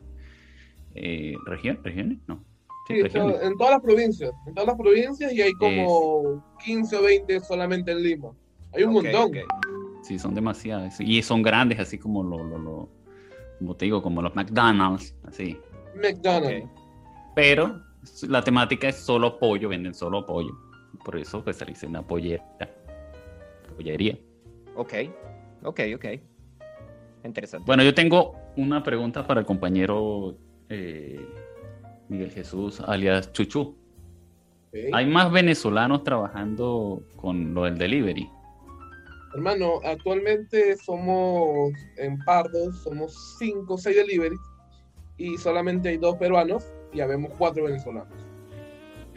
[0.95, 1.83] eh, regiones.
[1.83, 2.19] ¿Regiones?
[2.29, 2.45] No.
[2.87, 7.41] Sí, en todas las provincias, en todas las provincias y hay como 15 o 20
[7.41, 8.31] solamente en Lima.
[8.73, 9.23] Hay un Ok, montón.
[9.25, 9.37] ok.
[10.05, 11.01] Sí, son demasiadas.
[11.01, 12.89] Y son grandes, así como lo, lo, lo-
[13.59, 15.59] como te digo, como los McDonald's, así.
[16.01, 16.71] McDonald's.
[17.35, 17.83] Pero
[18.29, 20.57] la temática es solo pollo, venden solo pollo.
[21.05, 22.45] Por eso pues se le dice una pollera.
[23.77, 24.19] Pollería.
[24.75, 24.95] Ok.
[25.63, 26.05] Ok, ok.
[27.25, 27.67] Interesante.
[27.67, 30.37] Bueno, yo tengo una pregunta para el compañero
[30.69, 31.21] eh,
[32.09, 33.77] Miguel Jesús, alias Chuchu.
[34.93, 38.29] ¿Hay más venezolanos trabajando con lo del delivery?
[39.35, 44.41] Hermano, actualmente somos en Pardos, somos 5 o 6 deliveries
[45.17, 48.13] y solamente hay dos peruanos y habemos cuatro venezolanos.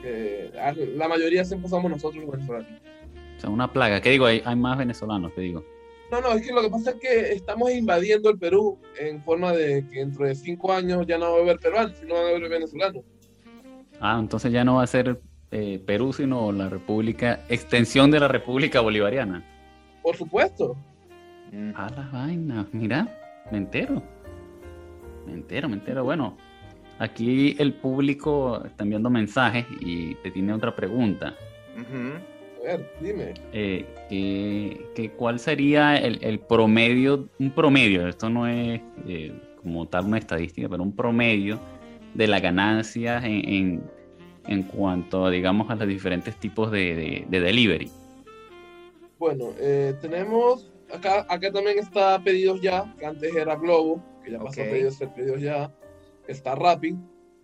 [0.04, 0.52] Eh,
[0.96, 2.82] la mayoría siempre somos nosotros los venezolanos.
[3.40, 4.02] O sea, una plaga.
[4.02, 4.26] ¿Qué digo?
[4.26, 5.64] Hay, hay más venezolanos, te digo.
[6.12, 9.54] No, no, es que lo que pasa es que estamos invadiendo el Perú en forma
[9.54, 12.28] de que dentro de cinco años ya no va a haber peruanos, sino van a
[12.30, 13.04] haber venezolanos.
[14.02, 15.22] Ah, entonces ya no va a ser
[15.52, 19.44] eh, Perú, sino la República, extensión de la República Bolivariana.
[20.02, 20.76] Por supuesto.
[21.76, 23.08] A la vaina, mira,
[23.52, 24.04] me entero.
[25.26, 26.04] Me entero, me entero.
[26.04, 26.38] Bueno,
[26.98, 31.36] aquí el público está enviando mensajes y te tiene otra pregunta.
[31.78, 32.29] A
[32.64, 33.34] ver, dime.
[33.54, 39.88] Eh, que, que ¿Cuál sería el, el promedio, un promedio, esto no es eh, como
[39.88, 41.60] tal una estadística, pero un promedio
[42.14, 43.84] de las ganancias en, en,
[44.48, 47.92] en cuanto, a, digamos, a los diferentes tipos de, de- de delivery?
[49.18, 54.40] Bueno, eh, tenemos acá, acá también está Pedidos Ya, que antes era Globo, que ya
[54.40, 54.68] pasó Ok.
[54.68, 55.72] a pedidos, a ser Pedidos Ya.
[56.28, 56.96] Está Rappi,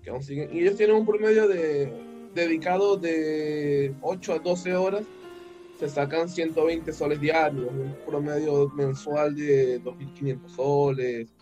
[0.04, 0.50] que aún siguen.
[0.56, 1.92] Y ellos tienen un promedio de
[2.36, 5.06] dedicado de 8 a 12 horas.
[5.80, 11.34] Se sacan 120 soles diarios, un promedio mensual de 2.500 soles,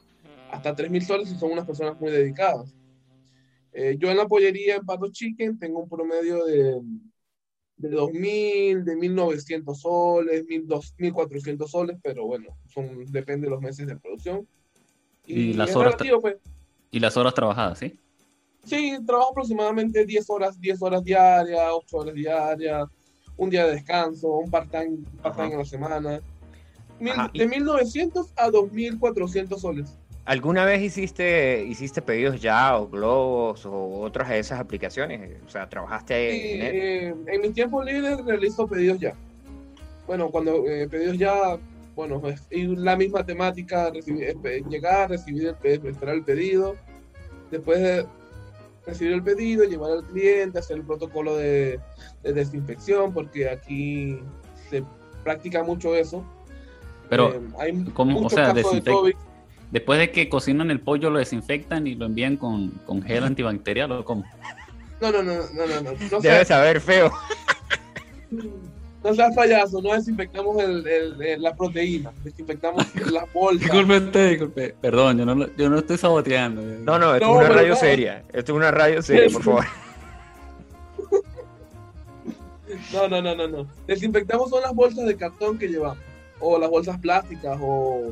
[0.51, 2.73] hasta 3.000 soles si son unas personas muy dedicadas.
[3.73, 6.79] Eh, yo en la pollería en Pato Chicken tengo un promedio de,
[7.77, 13.85] de 2.000, de 1.900 soles, 1.200, 1.400 soles, pero bueno, son, depende de los meses
[13.85, 14.47] de producción.
[15.25, 16.37] Y las es horas relativo, pues.
[16.91, 17.99] Y las horas trabajadas, ¿sí?
[18.63, 22.87] Sí, trabajo aproximadamente 10 horas, 10 horas diarias, 8 horas diarias,
[23.35, 25.45] un día de descanso, un part-time Ajá.
[25.45, 26.21] a la semana.
[26.99, 29.97] Mil- Ajá, De 1.900 a 2.400 soles.
[30.25, 35.41] ¿Alguna vez hiciste, hiciste pedidos ya o globos o otras de esas aplicaciones?
[35.45, 36.75] O sea, trabajaste en él?
[36.75, 39.13] eh, en mis tiempos libres realizo pedidos ya.
[40.07, 41.57] Bueno, cuando eh, pedidos ya,
[41.95, 46.75] bueno, es y la misma temática, recibir, espe- llegar, recibir el pedido, esperar el pedido,
[47.51, 48.05] después de
[48.85, 51.79] recibir el pedido, llevar al cliente, hacer el protocolo de,
[52.21, 54.19] de desinfección, porque aquí
[54.69, 54.83] se
[55.23, 56.23] practica mucho eso.
[57.09, 58.19] Pero, Eh, hay ¿cómo?
[58.25, 59.15] O sea, de COVID.
[59.71, 63.91] después de que cocinan el pollo, lo desinfectan y lo envían con, con gel antibacterial
[63.91, 64.23] o cómo?
[65.01, 65.91] No, no, no, no, no, no.
[66.11, 67.11] No, Debe saber feo.
[69.03, 73.69] no seas payaso, no desinfectamos el, el- el- la proteína, desinfectamos las bolsas.
[73.71, 74.75] Disculpe, disculpe.
[74.81, 76.61] Perdón, yo no, yo no estoy saboteando.
[76.61, 77.75] No, no, esto No, es una radio no.
[77.75, 78.23] seria.
[78.33, 79.65] Esto es una radio seria, por favor.
[82.91, 83.67] No, no, no, no, no.
[83.87, 85.97] Desinfectamos son las bolsas de cartón que llevamos.
[86.39, 87.57] O las bolsas plásticas.
[87.61, 88.11] O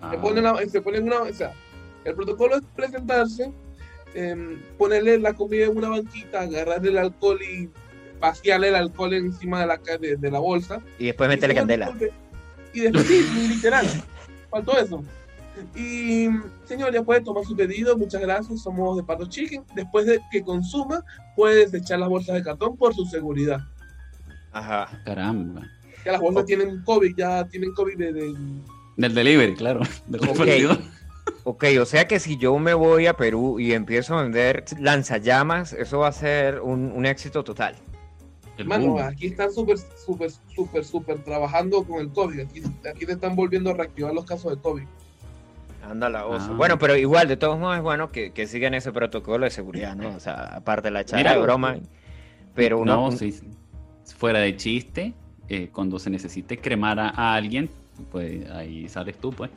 [0.00, 1.22] Ah, se ponen, la- se ponen una.
[1.22, 1.52] O sea,
[2.04, 3.50] el protocolo es presentarse,
[4.14, 7.68] em, ponerle la comida en una banquita, agarrarle el alcohol y
[8.20, 10.80] vaciarle el alcohol encima de la, ca- de, de la bolsa.
[10.98, 11.92] Y después meterle candela.
[12.72, 13.86] Y después, sí, literal.
[14.50, 15.02] Faltó eso.
[15.74, 16.28] Y
[16.66, 19.64] señor, ya puede tomar su pedido, muchas gracias, somos de Pato Chicken.
[19.74, 21.04] Después de que consuma,
[21.34, 23.60] puede desechar las bolsas de cartón por su seguridad.
[24.52, 24.88] Ajá.
[25.04, 25.62] Caramba.
[26.04, 28.34] Que las bolsas tienen COVID, ya tienen COVID de, de-
[28.96, 29.80] Del delivery, claro.
[30.06, 30.28] Del Ok.
[30.38, 30.78] repartidor.
[31.44, 35.72] Ok, o sea que si yo me voy a Perú y empiezo a vender lanzallamas,
[35.74, 37.74] eso va a ser un, un éxito total.
[38.58, 39.02] El Mano, boom.
[39.02, 42.40] aquí están súper, súper, súper, súper trabajando con el COVID.
[42.40, 44.82] Aquí, aquí te están volviendo a reactivar los casos de COVID.
[45.88, 46.48] Anda la osa.
[46.50, 46.54] Ah.
[46.54, 49.94] Bueno, pero igual, de todos modos es bueno que, que sigan ese protocolo de seguridad,
[49.94, 50.08] ¿no?
[50.10, 51.76] O sea, aparte de la charla Mira, de broma.
[52.54, 53.40] Pero uno, no, sí.
[54.16, 55.14] Fuera de chiste,
[55.48, 57.70] eh, cuando se necesite cremar a, a alguien,
[58.10, 59.50] pues ahí sales tú, pues.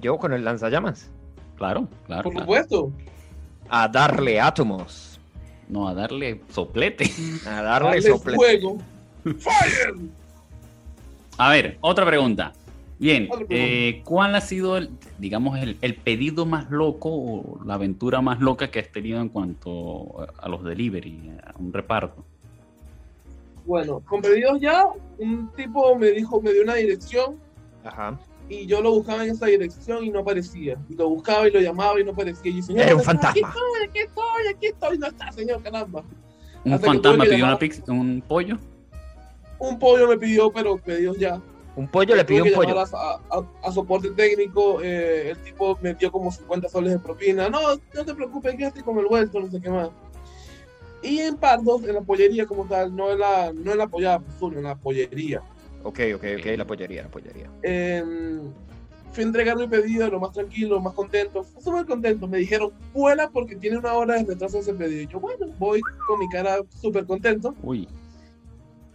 [0.00, 1.10] yo con el lanzallamas.
[1.56, 2.24] Claro, claro.
[2.24, 2.46] Por claro.
[2.46, 2.92] supuesto.
[3.68, 5.15] A darle átomos.
[5.68, 7.10] No, a darle soplete.
[7.46, 8.36] A darle, Darle sople.
[8.36, 8.78] fuego.
[9.24, 9.94] ¡Fire!
[11.38, 12.52] A ver, otra pregunta.
[12.98, 18.22] Bien, eh, ¿cuál ha sido, el, digamos, el, el pedido más loco o la aventura
[18.22, 22.24] más loca que has tenido en cuanto a los delivery, a un reparto?
[23.66, 24.86] Bueno, con pedidos ya,
[25.18, 27.36] un tipo me dijo, me dio una dirección
[27.84, 28.18] Ajá.
[28.48, 30.76] Y yo lo buscaba en esa dirección y no aparecía.
[30.88, 32.50] Y lo buscaba y lo llamaba y no aparecía.
[32.52, 33.30] Y yo, señor, Era un fantasma.
[33.30, 34.98] Aquí estoy, aquí estoy, aquí estoy.
[34.98, 36.04] No está, señor, caramba.
[36.64, 38.56] ¿Un Hasta que fantasma que pidió una pizza, un pollo?
[39.58, 41.40] Un pollo me pidió, pero pedidos ya.
[41.76, 42.78] Un pollo le pidió un que pollo.
[42.80, 42.84] A,
[43.30, 47.48] a- a soporte técnico, eh, el tipo me dio como 50 soles de propina.
[47.48, 47.60] No,
[47.94, 49.90] no te preocupes, quédate con el vuelto, no sé qué más.
[51.02, 54.18] Y en Pardos, en la pollería como tal, no en la, no en la pollada,
[54.20, 55.42] por sur, en la pollería.
[55.86, 57.48] Ok, ok, ok, la pollería, la pollería.
[57.62, 58.52] Em,
[59.12, 61.44] fui a entregar mi pedido, lo más tranquilo, lo más contento.
[61.60, 62.26] Súper contento.
[62.26, 65.02] Me dijeron, vuela porque tiene una hora de retraso ese pedido.
[65.02, 67.54] Y yo, bueno, voy con mi cara súper contento.
[67.62, 67.88] Uy,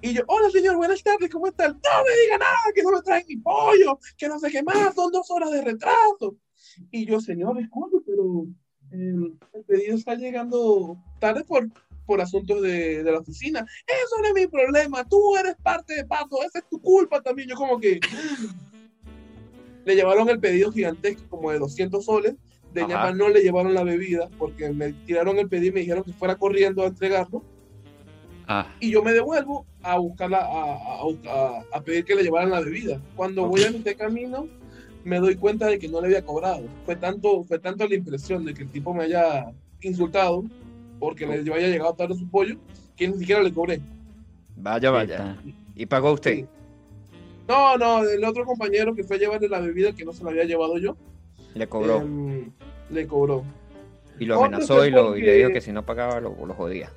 [0.02, 1.70] Y yo, hola señor, buenas tardes, ¿cómo está?
[1.70, 4.94] No me diga nada, que no me traen mi pollo, que no sé qué más,
[4.94, 6.36] son dos horas de retraso.
[6.92, 8.48] Y yo, señor, disculpe, pero
[8.92, 11.70] eh, el pedido está llegando tarde por,
[12.06, 13.66] por asuntos de, de la oficina.
[13.88, 17.50] Eso no es mi problema, tú eres parte de Pato, esa es tu culpa también.
[17.50, 18.00] Yo como que
[19.86, 22.36] le llevaron el pedido gigantesco, como de 200 soles.
[22.74, 26.04] De ñapa no le llevaron la bebida porque me tiraron el pedido y me dijeron
[26.06, 27.44] que fuera corriendo a entregarlo
[28.48, 32.50] ah, y yo me devuelvo a buscarla, a, a, a- a pedir que le llevaran
[32.52, 33.02] la bebida.
[33.14, 34.48] Cuando voy a este camino,
[35.04, 36.64] me doy cuenta de que no le había cobrado.
[36.86, 40.46] Fue tanto, fue tanto la impresión de que el tipo me haya insultado
[41.02, 42.56] porque le haya llegado tarde su pollo,
[42.96, 43.82] que ni siquiera le cobré.
[44.56, 45.36] Vaya, vaya.
[45.76, 46.36] ¿Y pagó usted?
[46.36, 46.46] Sí.
[47.48, 50.30] No, no, el otro compañero que fue a llevarle la bebida que no se la
[50.30, 50.96] había llevado yo,
[51.56, 52.02] Le cobró.
[52.02, 52.52] em,
[52.92, 53.44] le cobró.
[54.20, 56.92] y lo amenazó y, lo, y le dijo que si no pagaba lo, lo jodía.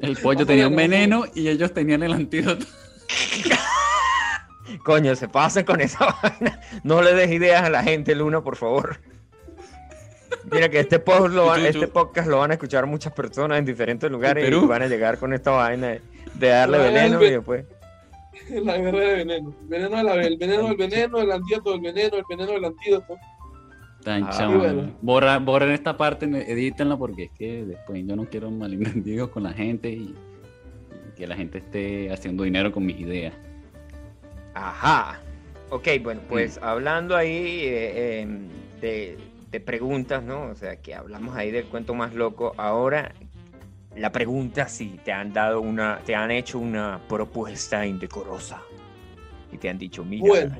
[0.00, 2.66] El pollo tenía un veneno y ellos tenían el antídoto.
[4.84, 6.60] Coño, se pasen con esa vaina.
[6.82, 8.98] No le des ideas a la gente, Luna, por favor.
[10.52, 11.68] Mira que este, post lo van- Chuchu.
[11.78, 15.18] este podcast lo van a escuchar muchas personas en diferentes lugares y van a llegar
[15.18, 15.98] con esta vaina
[16.34, 17.64] de, darle veneno ve- y después.
[18.50, 19.54] La guerra de veneno.
[19.62, 23.16] Veneno, de la- el veneno del veneno, el antídoto del veneno, el veneno del antídoto.
[24.02, 24.58] Tan Ah, chamo.
[24.58, 24.92] bueno.
[25.00, 29.52] Borra, borren esta parte, edítenla porque es que después yo no quiero malentendidos con la
[29.54, 33.32] gente y, y que la gente esté haciendo dinero con mis ideas.
[34.54, 35.20] Ajá.
[35.70, 38.48] Ok, bueno, pues hablando ahí eh, em,
[38.80, 39.16] de,
[39.54, 40.46] de preguntas, ¿no?
[40.50, 42.54] O sea, que hablamos ahí del cuento más loco.
[42.56, 43.14] Ahora,
[43.96, 48.60] la pregunta si te han dado una, te han hecho una propuesta indecorosa.
[49.52, 50.24] Y te han dicho, mira.
[50.26, 50.56] Bueno,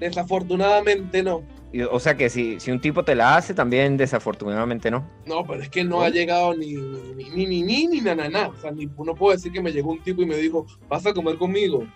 [0.00, 1.44] desafortunadamente no.
[1.72, 5.08] y- O sea que si, si un tipo te la hace, también desafortunadamente no.
[5.24, 6.02] No, pero es que no ¿No?
[6.02, 8.48] ha llegado ni ni ni ni ni ni na, na, na.
[8.48, 11.06] O sea, ni, no puedo decir que me llegó un tipo y me dijo, vas
[11.06, 11.86] a comer conmigo.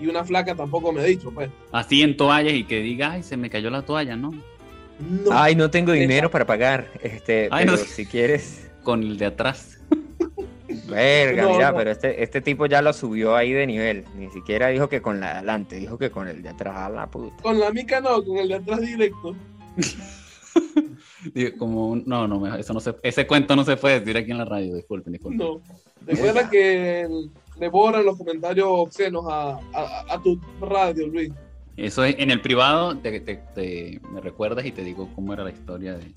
[0.00, 1.48] Y una flaca tampoco me ha dicho, pues.
[1.70, 4.32] Así en toallas y que diga, ay, se me cayó la toalla, ¿no?
[5.00, 5.30] No.
[5.32, 6.88] Ay, no tengo dinero para pagar.
[7.02, 7.84] Este, Ay, pero no.
[7.84, 8.70] si quieres.
[8.82, 9.78] Con el de atrás.
[10.88, 11.76] Verga, No, mira, no.
[11.78, 14.04] pero este, este tipo ya lo subió ahí de nivel.
[14.16, 16.88] Ni siquiera dijo que con la de adelante, dijo que con el de atrás, a
[16.88, 17.42] la puta.
[17.42, 19.36] Con la mica no, con el de atrás directo.
[21.58, 24.38] Como no, no, mejor, eso no se, ese cuento no se puede decir aquí en
[24.38, 25.38] la radio, disculpen, disculpen.
[25.38, 25.60] No.
[26.06, 27.08] Recuerda que
[27.60, 31.30] le borran los comentarios obscenos a, a, a tu radio, Luis.
[31.76, 35.42] Eso es en el privado, te, te- te- me recuerdas y te digo cómo era
[35.44, 36.12] la historia de,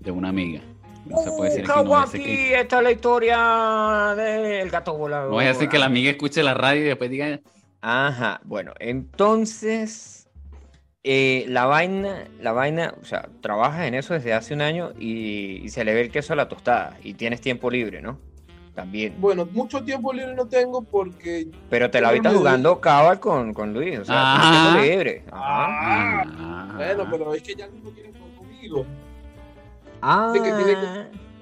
[0.00, 0.60] de una amiga.
[1.06, 5.28] No se puede decir aquí, no que, esta es la historia del gato volador.
[5.28, 7.40] no voy a decir que la amiga escuche la radio y después diga,
[7.80, 10.28] Ajá, bueno, entonces
[11.02, 15.62] eh, la vaina, la vaina, o sea, trabajas en eso desde hace un año y,
[15.64, 18.18] y se le ve el queso a la tostada y tienes tiempo libre, ¿no?
[18.74, 19.14] También.
[19.18, 23.74] Bueno, mucho tiempo libre no tengo porque Pero te la me- jugando Cabal con, con
[23.74, 23.98] Luis.
[23.98, 24.72] O sea, Ah.
[24.72, 25.24] tiempo libre.
[25.30, 26.22] Ajá.
[26.38, 26.72] Ah.
[26.76, 28.86] Bueno, pero es que ya no quiere jugar conmigo.
[30.00, 30.30] Ah.
[30.32, 30.76] Que tiene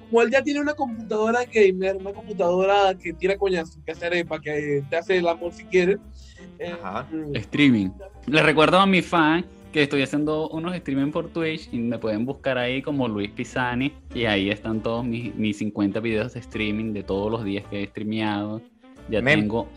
[0.09, 4.41] Como él ya tiene una computadora gamer, una computadora que tira coñazo, que hace arepa,
[4.41, 5.99] que te hace el amor si quieres.
[6.57, 7.05] eh, Ajá.
[7.35, 7.89] Streaming.
[8.25, 12.25] Les recuerdo a mis fans que estoy haciendo unos streaming por Twitch y me pueden
[12.25, 16.93] buscar ahí como Luis Pisani y ahí están todos mis, mis 50 videos de streaming
[16.93, 18.61] de todos los días que he streameado.
[19.09, 19.67] Ya tengo...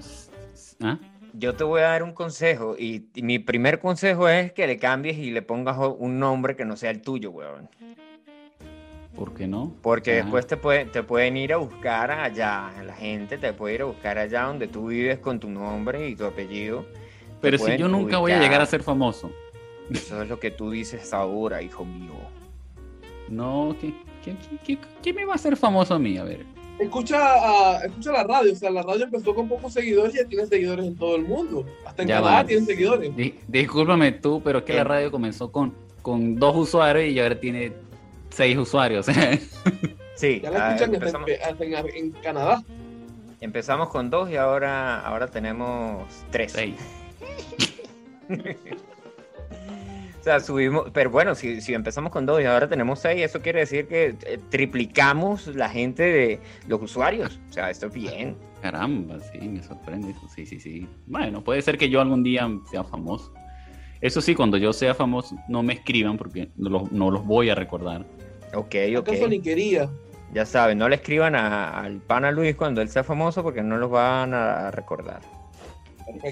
[0.83, 0.99] ¿Ah?
[1.35, 4.77] Yo te voy a dar un consejo y, y mi primer consejo es que le
[4.79, 7.69] cambies y le pongas un nombre que no sea el tuyo, weón.
[9.17, 9.75] ¿Por qué no?
[9.83, 10.17] Porque Ah.
[10.23, 13.85] después te, puede- te pueden ir a buscar allá, la gente te puede ir a
[13.85, 16.85] buscar allá donde tú vives con tu nombre y tu apellido.
[17.41, 19.31] Pero si yo nunca voy a llegar a ser famoso.
[19.93, 22.13] Eso es lo que tú dices ahora, hijo mío.
[23.29, 26.19] No, ¿qué, qué, qué- qué- qué me va a hacer famoso a mí?
[26.19, 26.45] A ver.
[26.79, 27.19] Escucha,
[27.77, 30.47] a- escucha la radio, o sea, la radio empezó con pocos seguidores y ya tiene
[30.47, 31.65] seguidores en todo el mundo.
[31.87, 33.15] Hasta en Ya Canadá tienen seguidores.
[33.17, 34.89] Di- discúlpame tú, pero es que la Em.
[34.89, 37.73] radio comenzó con, con dos usuarios y ahora tiene
[38.31, 39.07] seis usuarios.
[40.15, 42.63] Sí, Ya la ah, escuchan hasta, empezamos, en, hasta en- en Canadá.
[43.41, 46.53] empezamos con dos y ahora, ahora tenemos tres.
[46.53, 46.75] seis.
[50.23, 53.41] O sea, subimos, pero bueno, si, si empezamos con dos y ahora tenemos seis, eso
[53.43, 57.41] quiere decir que eh, triplicamos la gente de los usuarios.
[57.51, 58.37] O sea, esto es bien.
[58.61, 60.29] Caramba, sí, me sorprende eso.
[60.33, 60.89] Sí, sí, sí.
[61.09, 63.35] Bueno, puede ser que yo algún día sea famoso.
[64.01, 67.51] Eso sí, cuando yo sea famoso, no me escriban porque no los, no los voy
[67.51, 68.07] a recordar.
[68.55, 69.09] Ok, ok.
[69.09, 69.91] ¿Acaso ni quería?
[70.33, 73.77] Ya saben, no le escriban a- al pana Luis cuando él sea famoso porque no
[73.77, 75.21] los van a recordar.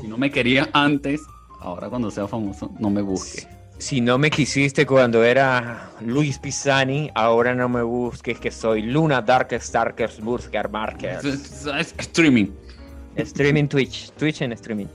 [0.00, 1.20] Si no me querías antes,
[1.58, 3.48] ahora cuando sea famoso, no me busques.
[3.80, 9.22] Si no me quisiste cuando era Luis Pisani, ahora no me busques que soy Luna
[9.22, 11.24] Darkest Darkest Burger Markers.
[11.24, 12.48] Es, streaming.
[13.16, 14.86] Streaming Twitch, Twitch en streaming.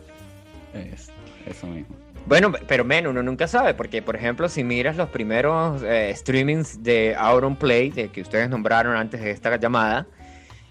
[0.76, 1.10] Es-
[1.48, 1.96] eso mismo.
[2.28, 6.84] Bueno, pero men, uno nunca sabe, porque por ejemplo, si miras los primeros eh, streamings
[6.84, 10.06] de Auron Play, de que ustedes nombraron antes de esta llamada,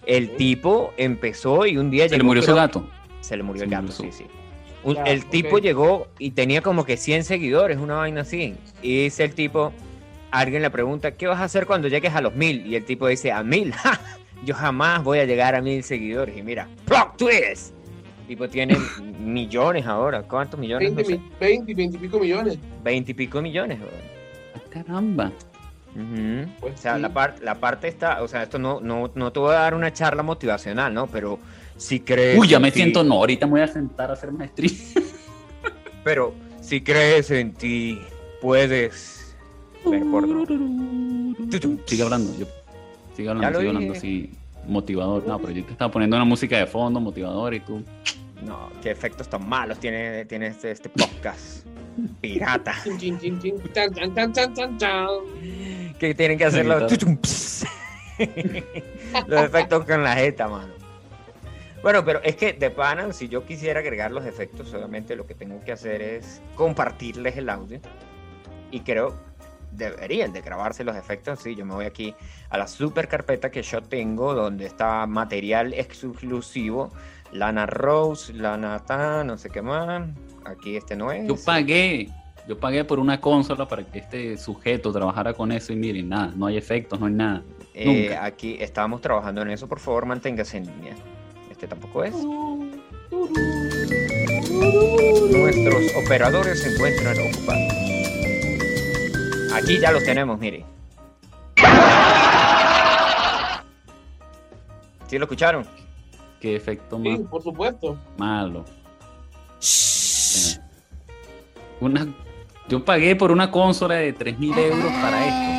[0.06, 2.88] el tipo empezó y un día Se le murió su gato.
[3.20, 4.26] Se le murió Se el gato, murió sí, sí.
[4.84, 8.54] Un- Ya, el tipo llegó y tenía como que 100 seguidores, una vaina así.
[8.82, 9.72] Y dice el tipo,
[10.30, 12.66] alguien le pregunta, ¿qué vas a hacer cuando llegues a los mil?
[12.66, 13.72] Y el tipo dice, ¿a mil?
[13.74, 13.98] ¡Ja!
[14.44, 16.36] Yo jamás voy a llegar a mil seguidores.
[16.36, 17.72] Y mira, plot twist.
[18.22, 18.76] El tipo tiene
[19.18, 20.22] millones ahora.
[20.22, 20.94] ¿Cuántos millones?
[20.94, 21.18] 20, No sé.
[21.18, 22.58] mi- 20, 20 y pico millones.
[22.82, 23.78] 20 y pico millones.
[23.80, 23.92] weón.
[24.54, 25.32] Ah, Caramba.
[25.94, 26.50] Ujú.
[26.60, 27.00] Pues o sea, sí.
[27.02, 29.74] la, par- la parte está, o sea, esto no, no, no te voy a dar
[29.74, 31.06] una charla motivacional, ¿no?
[31.06, 31.38] Pero
[31.76, 32.38] si crees...
[32.38, 33.14] Uy, ya en me ti- siento no.
[33.14, 34.74] Ahorita me voy a sentar a hacer más stream.
[36.04, 38.00] Pero si crees en ti,
[38.40, 39.34] puedes
[39.84, 40.44] ver porno.
[41.86, 42.36] Sigue hablando.
[42.38, 42.46] Yo,
[43.16, 44.30] sigue hablando, sigue hablando así.
[44.66, 45.26] Motivador.
[45.26, 47.82] No, pero yo te estaba poniendo una música de fondo, motivador, y tú.
[48.42, 51.66] No, qué efectos tan malos tiene, tiene este, este podcast.
[52.20, 52.74] Pirata.
[55.98, 56.80] Que tienen que hacer los,
[59.26, 60.72] los efectos con la jeta, mano.
[61.84, 65.34] Bueno, pero es que de pana, si yo quisiera agregar los efectos, solamente lo que
[65.34, 67.78] tengo que hacer es compartirles el audio.
[68.70, 69.14] Y creo
[69.70, 71.40] deberían de grabarse los efectos.
[71.40, 72.14] Sí, yo me voy aquí
[72.48, 76.90] a la super carpeta que yo tengo, donde está material exclusivo.
[77.32, 80.08] Lana Rose, Lana Tan, no sé qué más.
[80.46, 81.28] Aquí este no es.
[81.28, 82.08] Yo pagué.
[82.48, 86.32] Yo pagué por una consola para que este sujeto trabajara con eso y miren, nada,
[86.34, 87.42] no hay efectos, no hay nada.
[87.74, 88.24] Eh, nunca.
[88.24, 90.94] aquí estamos trabajando en eso, por favor, manténgase en línea.
[91.54, 92.12] Este tampoco es.
[95.30, 97.72] Nuestros operadores se encuentran ocupados.
[99.54, 100.64] Aquí ya los tenemos, mire.
[105.06, 105.64] ¿Sí lo escucharon?
[106.40, 107.96] Qué efecto Sí, más por supuesto.
[108.18, 108.64] malo.
[111.80, 112.08] Una,
[112.68, 115.54] yo pagué por una consola de 3.000 euros para esto.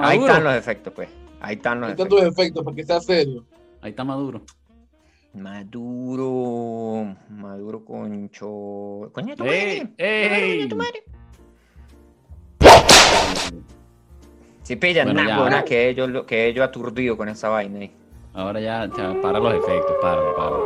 [0.00, 1.08] Ahí están los efectos, pues.
[1.40, 2.18] Ahí están los Hay efectos.
[2.18, 3.44] tantos efectos para que sea serio.
[3.82, 4.42] Ahí está Maduro.
[5.34, 7.14] Maduro.
[7.28, 9.10] Maduro concho.
[9.12, 9.80] Coño, tu ¡Ey!
[9.80, 9.94] madre.
[9.98, 10.56] ¡Ey!
[10.58, 11.02] Coño, tu madre.
[14.62, 17.92] Si pillan Bueno, nada, buena, que ellos, lo- que ellos aturdido con esa vaina ahí.
[18.34, 20.56] Ahora ya, ya para los efectos, para, para.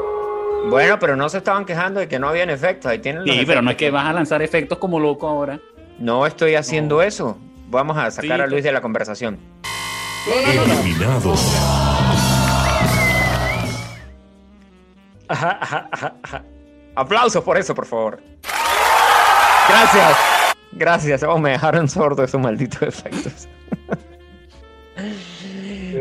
[0.71, 2.91] Bueno, pero no se estaban quejando de que no habían efectos.
[2.91, 5.61] Ahí tienen los Sí, pero no es que vas a lanzar efectos como loco ahora.
[5.99, 7.03] No estoy haciendo No.
[7.03, 7.37] eso.
[7.69, 9.39] Vamos a sacar Sí, a Luis de la conversación.
[10.27, 11.35] Eliminado.
[16.95, 18.23] Aplausos por eso, por favor.
[19.69, 20.19] Gracias.
[20.73, 21.23] Gracias.
[21.23, 23.49] Oh, me dejaron sordo esos malditos efectos.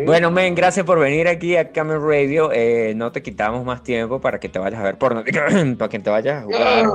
[0.05, 2.51] Bueno, men, gracias por venir aquí a Camel Radio.
[2.51, 5.23] Eh, no te quitamos más tiempo para que te vayas a ver porno,
[5.77, 6.85] para que te vayas a jugar.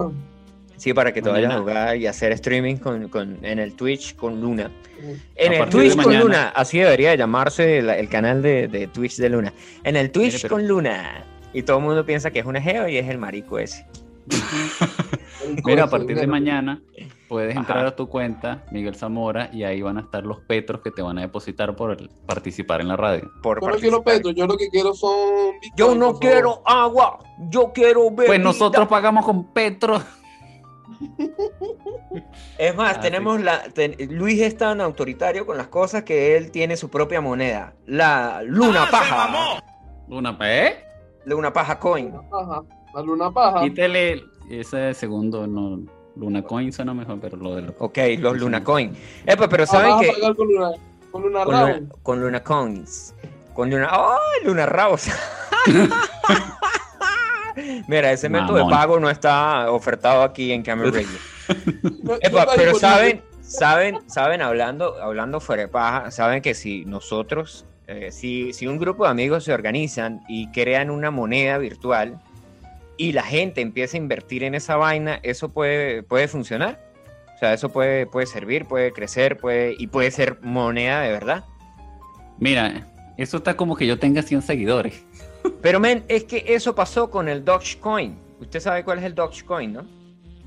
[0.77, 4.17] Sí, para que te vayas a jugar y hacer streaming con, con- en el Twitch
[4.17, 4.69] con Luna.
[4.69, 5.11] mm.
[5.37, 6.19] En A el Twitch con.
[6.19, 9.53] Luna, así debería de llamarse la- el canal de, de Twitch de Luna.
[9.85, 11.25] En el Twitch Mire, pero- con Luna.
[11.53, 13.87] Y todo el mundo piensa que es una geo y es el marico ese.
[15.65, 16.81] Mira, a partir de mañana
[17.29, 17.61] puedes Ajá.
[17.61, 21.03] entrar a tu cuenta, Miguel Zamora, y ahí van a estar los petros que te
[21.03, 23.31] van a depositar por el- participar en la radio.
[23.43, 24.15] Por Yo no quiero participar.
[24.15, 27.19] petro, yo lo que quiero son bitcoin, Yo no quiero agua,
[27.51, 28.27] yo quiero bebida.
[28.27, 30.03] Pues nosotros pagamos con petro.
[32.59, 33.65] Es más, Ah, tenemos la.
[33.71, 37.75] ten- Luis es tan autoritario con las cosas que él tiene su propia moneda.
[37.87, 39.61] La Luna Paja.
[40.09, 40.85] Una ¿eh?
[41.25, 42.11] Luna Paja Coin.
[42.11, 42.63] Luna paja,
[42.95, 43.61] la luna paja.
[43.63, 45.81] Quítele ese segundo, no.
[46.17, 47.75] Luna Coin suena mejor, pero lo de los.
[47.79, 48.97] Ok, los Luna Coin.
[49.27, 50.35] Epa, pero saben Ah, a que.
[50.37, 50.71] con luna,
[51.11, 51.67] con luna Con Rao.
[51.69, 53.15] Luna, con Luna Coins.
[53.55, 53.89] Con Luna.
[53.91, 55.09] ¡Ay, Luna Raus!
[57.89, 61.09] Mira, ese método de pago no está ofertado aquí en Camel Radio.
[62.03, 67.65] No- Epa, pero saben, saben, saben, hablando, hablando fuera de paja, saben que si nosotros,
[67.87, 72.19] eh, si, si un grupo de amigos se organizan y crean una moneda virtual
[72.97, 76.81] y la gente empieza a invertir en esa vaina, eso puede, puede funcionar.
[77.35, 81.45] O sea, eso puede, puede servir, puede crecer, puede, y puede ser moneda de verdad.
[82.39, 82.87] Mira,
[83.17, 85.05] eso está como que yo tenga 100 seguidores.
[85.61, 88.17] Pero, men, es que eso pasó con el Dogecoin.
[88.41, 89.87] Usted sabe cuál es el Dogecoin, ¿no?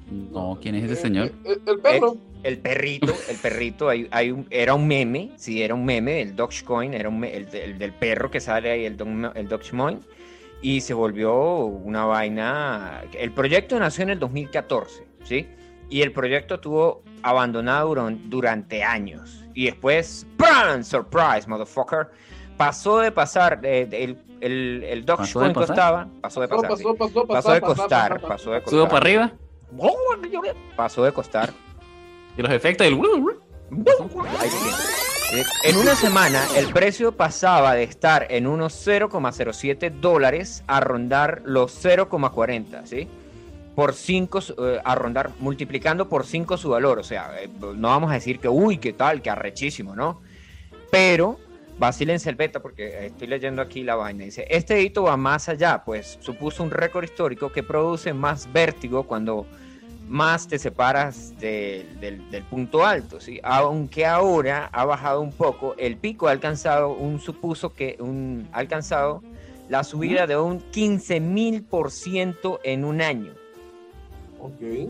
[0.10, 1.32] No, ¿quién es ese Eh, señor?
[1.46, 2.18] eh, El, perro.
[2.44, 6.36] El perrito, el perrito, hay, hay un- era un meme, sí, era un meme, el
[6.36, 8.96] Dogecoin, era un el, de- el del perro que sale ahí, el,
[9.36, 10.00] el Dogecoin,
[10.62, 13.02] y se volvió una vaina.
[13.20, 15.48] El proyecto nació en el 2014, ¿sí?
[15.90, 19.44] Y el proyecto estuvo abandonado duran- durante años.
[19.54, 20.84] Y después, ¡pam!
[20.84, 22.08] Surprise, motherfucker.
[22.58, 26.98] Pasó de pasar, eh, el, el, el Dogecoin costaba, pasó de Pasó, pasar, pasó, pasó,
[26.98, 29.02] pasó, pasó de costar, pasó, pasó de Subo para costar.
[29.02, 29.34] arriba
[30.76, 31.54] Pasó de costar
[32.38, 33.00] y los efectos del.
[35.34, 41.42] Eh, En una semana el precio pasaba de estar en unos 0,07 dólares a rondar
[41.44, 43.08] los 0,40, ¿sí?
[43.76, 44.40] Por 5,
[44.84, 47.00] a rondar, multiplicando por 5 su valor.
[47.00, 50.22] O sea, eh, no vamos a decir que, uy, qué tal, qué arrechísimo, ¿no?
[50.90, 51.38] Pero,
[51.80, 54.24] vacílense el beta porque estoy leyendo aquí la vaina.
[54.26, 59.04] Dice, este hito va más allá, pues supuso un récord histórico que produce más vértigo
[59.04, 59.46] cuando
[60.08, 63.40] más te separas de- del, del punto alto, ¿sí?
[63.44, 68.60] Aunque ahora ha bajado un poco, el pico ha alcanzado un supuso que un ha
[68.60, 69.22] alcanzado
[69.68, 73.34] la subida de un 15.000% en un año.
[74.40, 74.90] Ok.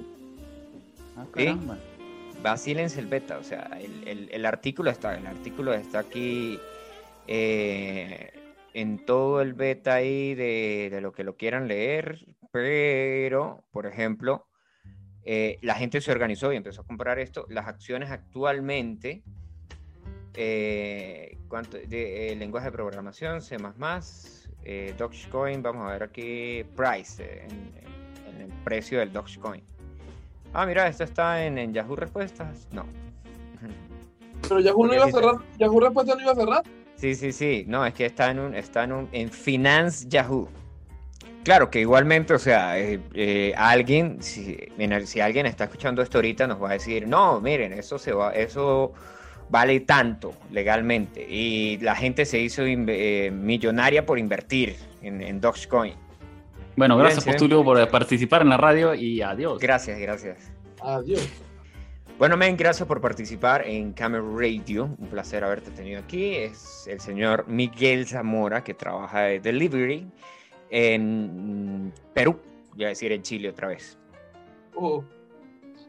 [1.17, 1.45] Ah, ¿Sí?
[1.45, 1.77] caramba.
[2.43, 6.59] Vacílense el beta, o sea, el, el- el artículo está, el artículo está aquí
[7.27, 8.31] eh,
[8.73, 14.47] en todo el beta ahí de, de lo que lo quieran leer, pero, por ejemplo,
[15.23, 17.45] eh, la gente se organizó y empezó a comprar esto.
[17.49, 19.23] Las acciones actualmente,
[20.33, 21.77] eh, ¿cuánto?
[21.77, 23.57] De, eh, lenguaje de programación, C++,
[24.97, 27.51] Dogecoin, vamos a ver aquí, price, en,
[28.33, 29.63] en el precio del Dogecoin.
[30.53, 32.67] Ah, mira, esto está en, en Yahoo Respuestas.
[32.71, 32.85] No.
[34.43, 35.35] Pero Yahoo no iba a cerrar.
[35.57, 36.63] Yahoo Respuesta no iba a cerrar.
[36.97, 37.63] Sí, sí, sí.
[37.67, 40.49] No, es que está en un, está en un, en Finance Yahoo.
[41.43, 44.57] Claro que igualmente, o sea, eh, eh, alguien, si,
[45.21, 48.91] alguien está escuchando esto ahorita, nos va a decir, no, miren, eso se va, eso
[49.49, 51.25] vale tanto legalmente.
[51.29, 55.93] Y la gente se hizo eh, millonaria por invertir en, en Dogecoin.
[56.75, 57.23] Bueno, gracias.
[57.23, 59.57] Postulio por participar en la radio y adiós.
[59.59, 60.51] Gracias, gracias.
[60.81, 61.46] Adiós.
[62.17, 64.85] Bueno, men, gracias por participar en Camel Radio.
[64.97, 66.33] Un placer haberte tenido aquí.
[66.35, 70.07] Es el señor Miguel Zamora, que trabaja de Delivery
[70.71, 72.39] en Perú.
[72.73, 73.99] Voy a decir en Chile otra vez.
[74.73, 75.03] Oh.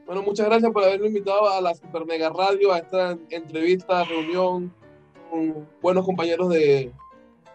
[0.04, 4.70] Bueno, muchas gracias por haberme invitado a la Super Mega Radio, a esta entrevista, reunión
[5.30, 6.92] con buenos compañeros de,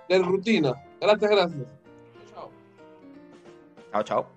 [0.09, 0.74] de rutina.
[0.99, 1.61] Gracias, gracias.
[2.34, 2.49] Chao.
[3.91, 4.33] Chao, chao.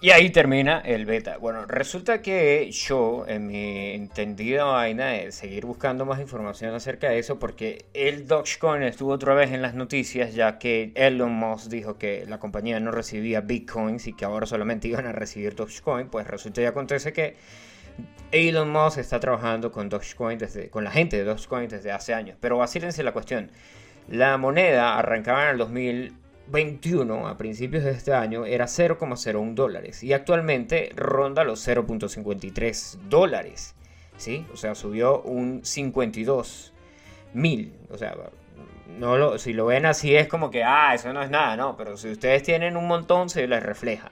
[0.00, 1.38] Y ahí termina el beta.
[1.38, 7.18] Bueno, resulta que yo, en mi entendida vaina de seguir buscando más información acerca de
[7.18, 11.98] eso, porque el Dogecoin estuvo otra vez en las noticias, ya que Elon Musk dijo
[11.98, 16.28] que la compañía no recibía Bitcoins y que ahora solamente iban a recibir Dogecoin, pues
[16.28, 17.34] resulta y acontece que
[18.30, 22.36] Elon Musk está trabajando con Dogecoin desde, con la gente de Dogecoin desde hace años.
[22.40, 23.50] Pero vacílense la cuestión.
[24.06, 26.12] La moneda arrancaba en el
[26.50, 33.74] 2021, a principios de este año, era 0,01 dólares y actualmente ronda los 0,53 dólares.
[34.18, 34.46] ¿sí?
[34.52, 36.74] O sea, subió un 52
[37.32, 37.72] mil.
[37.90, 38.14] O sea,
[38.98, 41.76] no lo, si lo ven así es como que, ah, eso no es nada, no,
[41.76, 44.10] pero si ustedes tienen un montón se les refleja.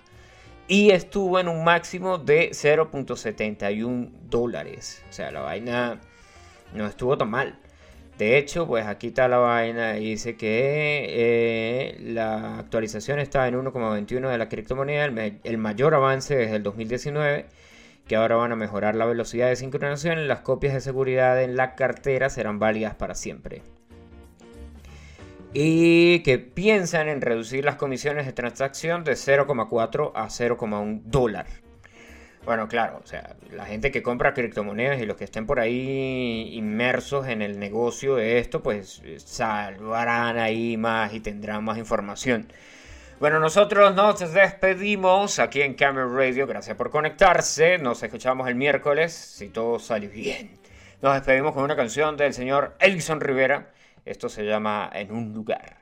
[0.69, 5.05] Y estuvo en un máximo de 0.71 dólares.
[5.09, 6.01] O sea, la vaina
[6.75, 7.59] no estuvo tan mal.
[8.19, 9.93] De hecho, pues aquí está la vaina.
[9.93, 16.35] Dice que eh, la actualización está en 1,21 de la criptomoneda, el, el mayor avance
[16.35, 17.47] desde el 2019.
[18.09, 20.29] Que ahora van a mejorar la velocidad de sincronización.
[20.29, 23.63] Las copias de seguridad en la cartera serán válidas para siempre.
[25.53, 31.47] Y que piensan en reducir las comisiones de transacción de 0,4 a 0,1 dólar.
[32.47, 36.53] Bueno, claro, o sea, la gente que compra criptomonedas y los que estén por ahí
[36.53, 42.47] inmersos en el negocio de esto, pues salvarán ahí más y tendrán más información.
[43.19, 46.47] Bueno, nosotros nos despedimos aquí en Camera Radio.
[46.47, 47.79] Gracias por conectarse.
[47.79, 50.53] Nos escuchamos el miércoles, si todo sale bien.
[51.03, 53.73] Nos despedimos con una canción del señor Elison Rivera.
[54.05, 55.79] Esto se llama En un lugar.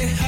[0.00, 0.27] only